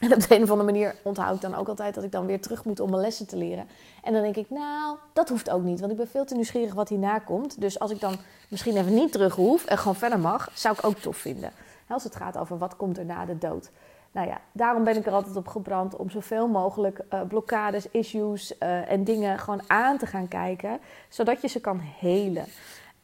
En 0.00 0.14
op 0.14 0.20
de 0.20 0.34
een 0.34 0.42
of 0.42 0.50
andere 0.50 0.72
manier 0.72 0.94
onthoud 1.02 1.34
ik 1.34 1.40
dan 1.40 1.54
ook 1.54 1.68
altijd 1.68 1.94
dat 1.94 2.04
ik 2.04 2.12
dan 2.12 2.26
weer 2.26 2.40
terug 2.40 2.64
moet 2.64 2.80
om 2.80 2.90
mijn 2.90 3.02
lessen 3.02 3.26
te 3.26 3.36
leren. 3.36 3.66
En 4.02 4.12
dan 4.12 4.22
denk 4.22 4.36
ik, 4.36 4.50
nou, 4.50 4.96
dat 5.12 5.28
hoeft 5.28 5.50
ook 5.50 5.62
niet, 5.62 5.80
want 5.80 5.92
ik 5.92 5.98
ben 5.98 6.08
veel 6.08 6.24
te 6.24 6.34
nieuwsgierig 6.34 6.74
wat 6.74 6.88
hierna 6.88 7.18
komt. 7.18 7.60
Dus 7.60 7.78
als 7.78 7.90
ik 7.90 8.00
dan 8.00 8.16
misschien 8.48 8.76
even 8.76 8.94
niet 8.94 9.12
terug 9.12 9.34
hoef 9.34 9.64
en 9.64 9.78
gewoon 9.78 9.96
verder 9.96 10.18
mag, 10.18 10.50
zou 10.54 10.74
ik 10.78 10.84
ook 10.84 10.96
tof 10.96 11.16
vinden. 11.16 11.52
Als 11.88 12.04
het 12.04 12.16
gaat 12.16 12.38
over 12.38 12.58
wat 12.58 12.76
komt 12.76 12.98
er 12.98 13.04
na 13.04 13.24
de 13.24 13.38
dood. 13.38 13.70
Nou 14.12 14.26
ja, 14.28 14.40
daarom 14.52 14.84
ben 14.84 14.96
ik 14.96 15.06
er 15.06 15.12
altijd 15.12 15.36
op 15.36 15.48
gebrand 15.48 15.96
om 15.96 16.10
zoveel 16.10 16.48
mogelijk 16.48 17.00
uh, 17.12 17.20
blokkades, 17.28 17.90
issues 17.90 18.52
uh, 18.60 18.90
en 18.90 19.04
dingen 19.04 19.38
gewoon 19.38 19.62
aan 19.66 19.98
te 19.98 20.06
gaan 20.06 20.28
kijken, 20.28 20.80
zodat 21.08 21.40
je 21.40 21.48
ze 21.48 21.60
kan 21.60 21.80
helen. 21.98 22.44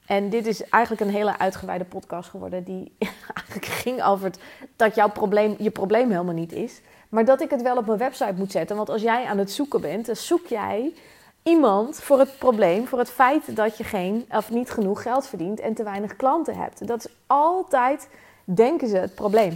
En 0.06 0.28
dit 0.28 0.46
is 0.46 0.64
eigenlijk 0.64 1.02
een 1.02 1.16
hele 1.16 1.38
uitgewijde 1.38 1.84
podcast 1.84 2.30
geworden, 2.30 2.64
die 2.64 2.96
eigenlijk 3.34 3.66
ging 3.66 4.02
over 4.02 4.24
het, 4.24 4.40
dat 4.76 4.94
jouw 4.94 5.08
probleem 5.10 5.54
je 5.58 5.70
probleem 5.70 6.10
helemaal 6.10 6.34
niet 6.34 6.52
is. 6.52 6.80
Maar 7.08 7.24
dat 7.24 7.40
ik 7.40 7.50
het 7.50 7.62
wel 7.62 7.76
op 7.76 7.86
mijn 7.86 7.98
website 7.98 8.34
moet 8.36 8.52
zetten. 8.52 8.76
Want 8.76 8.90
als 8.90 9.02
jij 9.02 9.24
aan 9.24 9.38
het 9.38 9.50
zoeken 9.50 9.80
bent, 9.80 10.06
dan 10.06 10.16
zoek 10.16 10.46
jij 10.46 10.92
iemand 11.42 12.00
voor 12.00 12.18
het 12.18 12.38
probleem, 12.38 12.86
voor 12.86 12.98
het 12.98 13.10
feit 13.10 13.56
dat 13.56 13.76
je 13.76 13.84
geen 13.84 14.26
of 14.30 14.50
niet 14.50 14.70
genoeg 14.70 15.02
geld 15.02 15.26
verdient 15.26 15.60
en 15.60 15.74
te 15.74 15.82
weinig 15.82 16.16
klanten 16.16 16.56
hebt. 16.56 16.86
Dat 16.86 17.04
is 17.04 17.12
altijd, 17.26 18.08
denken 18.44 18.88
ze, 18.88 18.96
het 18.96 19.14
probleem. 19.14 19.54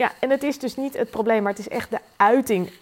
Ja, 0.00 0.12
en 0.20 0.30
het 0.30 0.42
is 0.42 0.58
dus 0.58 0.76
niet 0.76 0.96
het 0.96 1.10
probleem, 1.10 1.42
maar 1.42 1.52
het 1.52 1.60
is 1.60 1.68
echt 1.68 1.90
de 1.90 1.98
uiting 2.16 2.72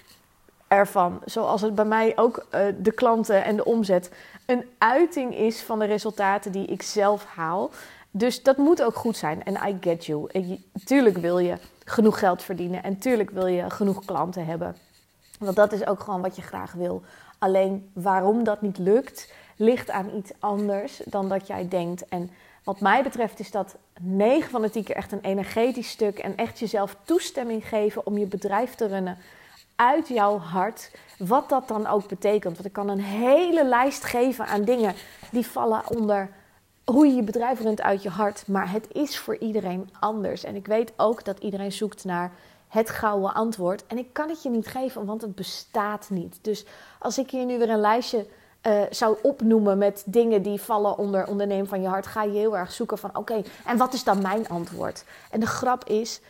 ervan. 0.69 1.21
Zoals 1.25 1.61
het 1.61 1.75
bij 1.75 1.85
mij 1.85 2.13
ook 2.17 2.47
uh, 2.55 2.61
de 2.79 2.93
klanten 2.93 3.45
en 3.45 3.57
de 3.57 3.65
omzet 3.65 4.11
een 4.47 4.65
uiting 4.79 5.37
is 5.37 5.63
van 5.63 5.79
de 5.79 5.85
resultaten 5.85 6.53
die 6.53 6.67
ik 6.67 6.83
zelf 6.83 7.25
haal. 7.25 7.71
Dus 8.11 8.43
dat 8.43 8.57
moet 8.57 8.83
ook 8.83 8.95
goed 8.95 9.17
zijn. 9.17 9.45
En 9.45 9.69
I 9.69 9.77
get 9.81 10.07
you. 10.07 10.29
tuurlijk 10.85 11.17
wil 11.17 11.39
je 11.39 11.59
genoeg 11.85 12.19
geld 12.19 12.43
verdienen. 12.43 12.83
En 12.83 12.99
tuurlijk 12.99 13.31
wil 13.31 13.47
je 13.47 13.71
genoeg 13.71 14.05
klanten 14.05 14.47
hebben. 14.47 14.77
Want 15.39 15.57
dat 15.57 15.73
is 15.73 15.87
ook 15.87 16.01
gewoon 16.01 16.23
wat 16.23 16.37
je 16.37 16.43
graag 16.43 16.73
wil. 16.73 17.03
Alleen 17.39 17.91
waarom 17.93 18.45
dat 18.45 18.63
niet 18.63 18.79
lukt, 18.79 19.33
ligt 19.57 19.91
aan 19.91 20.11
iets 20.17 20.31
anders 20.39 21.01
dan 21.05 21.29
dat 21.29 21.47
jij 21.47 21.69
denkt. 21.69 22.09
En 22.09 22.31
wat 22.69 22.81
mij 22.81 23.03
betreft 23.03 23.41
is 23.41 23.51
dat 23.51 23.77
9 24.01 24.51
van 24.51 24.63
de 24.63 24.71
10 24.71 24.85
keer 24.85 24.97
echt 24.97 25.13
een 25.13 25.21
energetisch 25.21 25.89
stuk. 25.89 26.19
En 26.19 26.37
echt 26.37 26.59
jezelf 26.59 26.97
toestemming 27.05 27.69
geven 27.69 28.07
om 28.07 28.19
je 28.19 28.27
bedrijf 28.27 28.75
te 28.75 28.87
runnen 28.87 29.19
uit 29.77 30.09
jouw 30.09 30.39
hart. 30.39 30.91
Wat 31.19 31.49
dat 31.49 31.69
dan 31.69 31.87
ook 31.87 32.09
betekent. 32.09 32.55
Want 32.55 32.67
ik 32.67 32.73
kan 32.73 32.89
een 32.89 33.01
hele 33.01 33.65
lijst 33.65 34.05
geven 34.05 34.47
aan 34.47 34.65
dingen 34.65 34.95
die 35.31 35.47
vallen 35.47 35.83
onder 35.89 36.31
hoe 36.85 37.07
je 37.07 37.15
je 37.15 37.23
bedrijf 37.23 37.61
runt 37.61 37.83
uit 37.83 38.03
je 38.03 38.11
hart. 38.11 38.47
Maar 38.47 38.71
het 38.71 38.89
is 38.93 39.19
voor 39.19 39.37
iedereen 39.37 39.91
anders. 40.01 40.45
En 40.45 40.55
ik 40.55 40.67
weet 40.67 40.93
ook 40.97 41.25
dat 41.25 41.39
iedereen 41.39 41.73
zoekt 41.73 42.05
naar 42.05 42.33
het 42.69 42.91
gouden 42.91 43.35
antwoord. 43.35 43.87
En 43.87 43.99
ik 43.99 44.13
kan 44.13 44.29
het 44.29 44.43
je 44.43 44.51
niet 44.51 44.67
geven, 44.67 45.05
want 45.05 45.23
het 45.23 45.35
bestaat 45.35 46.11
niet. 46.11 46.39
Dus 46.43 46.65
als 46.99 47.19
ik 47.19 47.31
hier 47.31 47.45
nu 47.45 47.59
weer 47.59 47.71
een 47.71 47.81
lijstje 47.81 48.27
uh, 48.63 48.83
zou 48.91 49.17
opnoemen 49.23 49.79
met 49.79 50.03
dingen 50.07 50.43
die 50.43 50.61
vallen 50.61 50.99
onder 50.99 51.27
ondernemen 51.27 51.69
van 51.69 51.83
je 51.83 51.89
hart, 51.89 52.07
ga 52.07 52.23
je 52.23 52.39
heel 52.39 52.57
erg 52.57 52.73
zoeken 52.73 52.99
van 52.99 53.17
oké, 53.17 53.43
en 53.67 53.77
wat 53.77 53.93
is 53.95 54.05
dan 54.05 54.23
mijn 54.23 54.49
antwoord? 54.49 55.05
En 55.31 55.41
de 55.41 55.47
grap 55.47 55.85
is, 55.85 56.21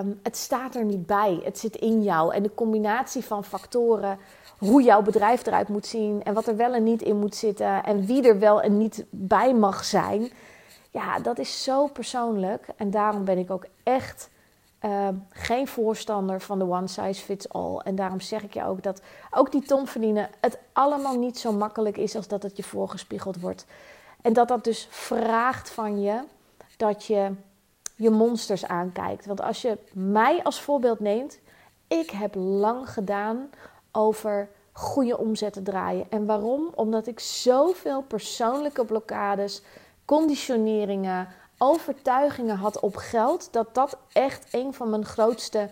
um, 0.00 0.20
het 0.22 0.36
staat 0.36 0.74
er 0.74 0.84
niet 0.84 1.06
bij. 1.06 1.40
Het 1.44 1.58
zit 1.58 1.76
in 1.76 2.02
jou. 2.02 2.34
En 2.34 2.42
de 2.42 2.54
combinatie 2.54 3.24
van 3.24 3.44
factoren, 3.44 4.18
hoe 4.58 4.82
jouw 4.82 5.02
bedrijf 5.02 5.46
eruit 5.46 5.68
moet 5.68 5.86
zien 5.86 6.22
en 6.22 6.34
wat 6.34 6.46
er 6.46 6.56
wel 6.56 6.74
en 6.74 6.84
niet 6.84 7.02
in 7.02 7.18
moet 7.18 7.34
zitten 7.34 7.84
en 7.84 8.06
wie 8.06 8.28
er 8.28 8.38
wel 8.38 8.62
en 8.62 8.78
niet 8.78 9.04
bij 9.10 9.54
mag 9.54 9.84
zijn. 9.84 10.30
Ja, 10.90 11.18
dat 11.18 11.38
is 11.38 11.62
zo 11.62 11.86
persoonlijk. 11.86 12.66
En 12.76 12.90
daarom 12.90 13.24
ben 13.24 13.38
ik 13.38 13.50
ook 13.50 13.66
echt 13.82 14.30
uh, 14.84 15.08
geen 15.30 15.68
voorstander 15.68 16.40
van 16.40 16.58
de 16.58 16.64
one 16.64 16.88
size 16.88 17.22
fits 17.22 17.48
all. 17.48 17.76
En 17.76 17.94
daarom 17.94 18.20
zeg 18.20 18.42
ik 18.42 18.54
je 18.54 18.64
ook 18.64 18.82
dat 18.82 19.00
ook 19.30 19.52
die 19.52 19.62
ton 19.62 19.86
verdienen 19.86 20.30
het 20.40 20.58
allemaal 20.72 21.18
niet 21.18 21.38
zo 21.38 21.52
makkelijk 21.52 21.96
is 21.96 22.16
als 22.16 22.28
dat 22.28 22.42
het 22.42 22.56
je 22.56 22.62
voorgespiegeld 22.62 23.40
wordt. 23.40 23.66
En 24.22 24.32
dat 24.32 24.48
dat 24.48 24.64
dus 24.64 24.86
vraagt 24.90 25.70
van 25.70 26.00
je 26.00 26.22
dat 26.76 27.04
je 27.04 27.32
je 27.96 28.10
monsters 28.10 28.66
aankijkt. 28.66 29.26
Want 29.26 29.40
als 29.40 29.62
je 29.62 29.78
mij 29.92 30.42
als 30.42 30.60
voorbeeld 30.60 31.00
neemt, 31.00 31.38
ik 31.88 32.10
heb 32.10 32.34
lang 32.34 32.90
gedaan 32.90 33.50
over 33.92 34.48
goede 34.72 35.18
omzetten 35.18 35.64
draaien. 35.64 36.06
En 36.10 36.26
waarom? 36.26 36.70
Omdat 36.74 37.06
ik 37.06 37.20
zoveel 37.20 38.02
persoonlijke 38.02 38.84
blokkades, 38.84 39.62
conditioneringen, 40.04 41.28
overtuigingen 41.58 42.56
had 42.56 42.80
op 42.80 42.96
geld, 42.96 43.48
dat 43.52 43.74
dat 43.74 43.96
echt 44.12 44.46
een 44.54 44.74
van 44.74 44.90
mijn 44.90 45.04
grootste 45.04 45.70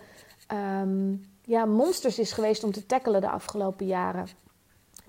um, 0.81 1.25
ja, 1.41 1.65
monsters 1.65 2.19
is 2.19 2.31
geweest 2.31 2.63
om 2.63 2.71
te 2.71 2.85
tackelen 2.85 3.21
de 3.21 3.29
afgelopen 3.29 3.85
jaren. 3.85 4.27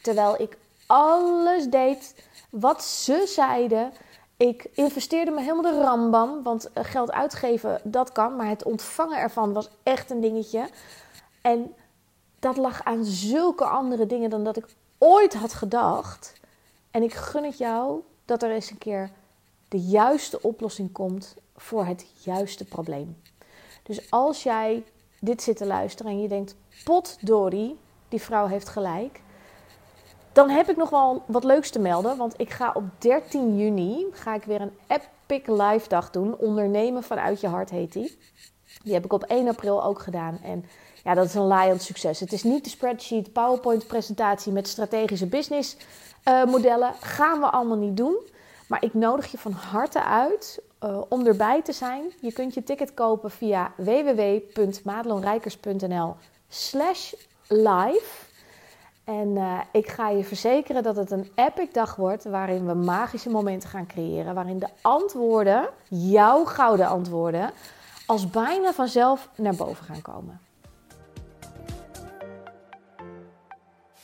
Terwijl 0.02 0.40
ik 0.40 0.58
alles 0.86 1.68
deed 1.68 2.14
wat 2.50 2.84
ze 2.84 3.24
zeiden. 3.26 3.92
Ik 4.36 4.66
investeerde 4.72 5.30
me 5.30 5.40
helemaal 5.40 5.72
de 5.72 5.80
rambam, 5.80 6.42
want 6.42 6.72
eh, 6.72 6.84
geld 6.84 7.12
uitgeven, 7.12 7.80
dat 7.84 8.12
kan, 8.12 8.36
maar 8.36 8.48
het 8.48 8.64
ontvangen 8.64 9.18
ervan 9.18 9.52
was 9.52 9.68
echt 9.82 10.10
een 10.10 10.20
dingetje. 10.20 10.68
En 11.40 11.74
dat 12.38 12.56
lag 12.56 12.84
aan 12.84 13.04
zulke 13.04 13.64
andere 13.64 14.06
dingen 14.06 14.30
dan 14.30 14.44
dat 14.44 14.56
ik 14.56 14.66
ooit 14.98 15.34
had 15.34 15.52
gedacht. 15.52 16.32
En 16.90 17.02
ik 17.02 17.14
gun 17.14 17.44
het 17.44 17.58
jou 17.58 18.02
dat 18.24 18.42
er 18.42 18.50
eens 18.50 18.70
een 18.70 18.78
keer 18.78 19.10
de 19.74 19.80
juiste 19.80 20.42
oplossing 20.42 20.92
komt 20.92 21.34
voor 21.56 21.86
het 21.86 22.06
juiste 22.22 22.64
probleem. 22.64 23.16
Dus 23.82 24.10
als 24.10 24.42
jij 24.42 24.84
dit 25.20 25.42
zit 25.42 25.56
te 25.56 25.66
luisteren 25.66 26.12
en 26.12 26.22
je 26.22 26.28
denkt: 26.28 26.56
potdorie, 26.84 27.78
die 28.08 28.20
vrouw 28.20 28.46
heeft 28.46 28.68
gelijk. 28.68 29.20
Dan 30.32 30.48
heb 30.50 30.68
ik 30.68 30.76
nog 30.76 30.90
wel 30.90 31.22
wat 31.26 31.44
leuks 31.44 31.70
te 31.70 31.78
melden. 31.78 32.16
Want 32.16 32.34
ik 32.36 32.50
ga 32.50 32.70
op 32.74 32.84
13 32.98 33.56
juni 33.56 34.06
ga 34.12 34.34
ik 34.34 34.44
weer 34.44 34.60
een 34.60 34.76
epic 34.86 35.46
live 35.46 35.88
dag 35.88 36.10
doen. 36.10 36.36
Ondernemen 36.36 37.02
vanuit 37.02 37.40
je 37.40 37.46
hart 37.46 37.70
heet 37.70 37.92
die. 37.92 38.18
Die 38.82 38.92
heb 38.92 39.04
ik 39.04 39.12
op 39.12 39.22
1 39.22 39.48
april 39.48 39.84
ook 39.84 39.98
gedaan. 39.98 40.38
En 40.42 40.64
ja, 41.04 41.14
dat 41.14 41.26
is 41.26 41.34
een 41.34 41.42
laaiend 41.42 41.82
succes. 41.82 42.20
Het 42.20 42.32
is 42.32 42.42
niet 42.42 42.64
de 42.64 42.70
spreadsheet, 42.70 43.32
PowerPoint 43.32 43.86
presentatie 43.86 44.52
met 44.52 44.68
strategische 44.68 45.26
business 45.26 45.76
uh, 46.28 46.44
modellen. 46.44 46.94
Gaan 47.00 47.40
we 47.40 47.46
allemaal 47.46 47.76
niet 47.76 47.96
doen. 47.96 48.32
Maar 48.74 48.84
ik 48.84 48.94
nodig 48.94 49.30
je 49.30 49.38
van 49.38 49.52
harte 49.52 50.04
uit 50.04 50.62
uh, 50.84 51.00
om 51.08 51.26
erbij 51.26 51.62
te 51.62 51.72
zijn. 51.72 52.12
Je 52.20 52.32
kunt 52.32 52.54
je 52.54 52.62
ticket 52.62 52.94
kopen 52.94 53.30
via 53.30 53.72
www.madelonrijkers.nl 53.76 56.16
slash 56.48 57.12
live. 57.48 58.24
En 59.04 59.36
uh, 59.36 59.60
ik 59.72 59.88
ga 59.88 60.08
je 60.08 60.24
verzekeren 60.24 60.82
dat 60.82 60.96
het 60.96 61.10
een 61.10 61.30
epic 61.34 61.68
dag 61.72 61.96
wordt 61.96 62.24
waarin 62.24 62.66
we 62.66 62.74
magische 62.74 63.30
momenten 63.30 63.68
gaan 63.68 63.86
creëren. 63.86 64.34
Waarin 64.34 64.58
de 64.58 64.68
antwoorden, 64.80 65.68
jouw 65.88 66.44
gouden 66.44 66.86
antwoorden, 66.86 67.50
als 68.06 68.30
bijna 68.30 68.72
vanzelf 68.72 69.28
naar 69.36 69.54
boven 69.54 69.84
gaan 69.84 70.02
komen. 70.02 70.40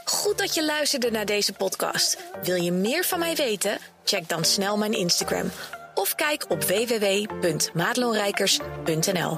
Goed 0.05 0.39
dat 0.39 0.55
je 0.55 0.65
luisterde 0.65 1.11
naar 1.11 1.27
deze 1.27 1.53
podcast. 1.53 2.25
Wil 2.43 2.57
je 2.57 2.73
meer 2.73 3.05
van 3.05 3.19
mij 3.19 3.35
weten? 3.35 3.79
Check 4.11 4.29
dan 4.29 4.45
snel 4.45 4.77
mijn 4.77 4.93
Instagram 4.93 5.51
of 5.95 6.15
kijk 6.15 6.45
op 6.49 6.63
www.madelonrijkers.nl. 6.63 9.37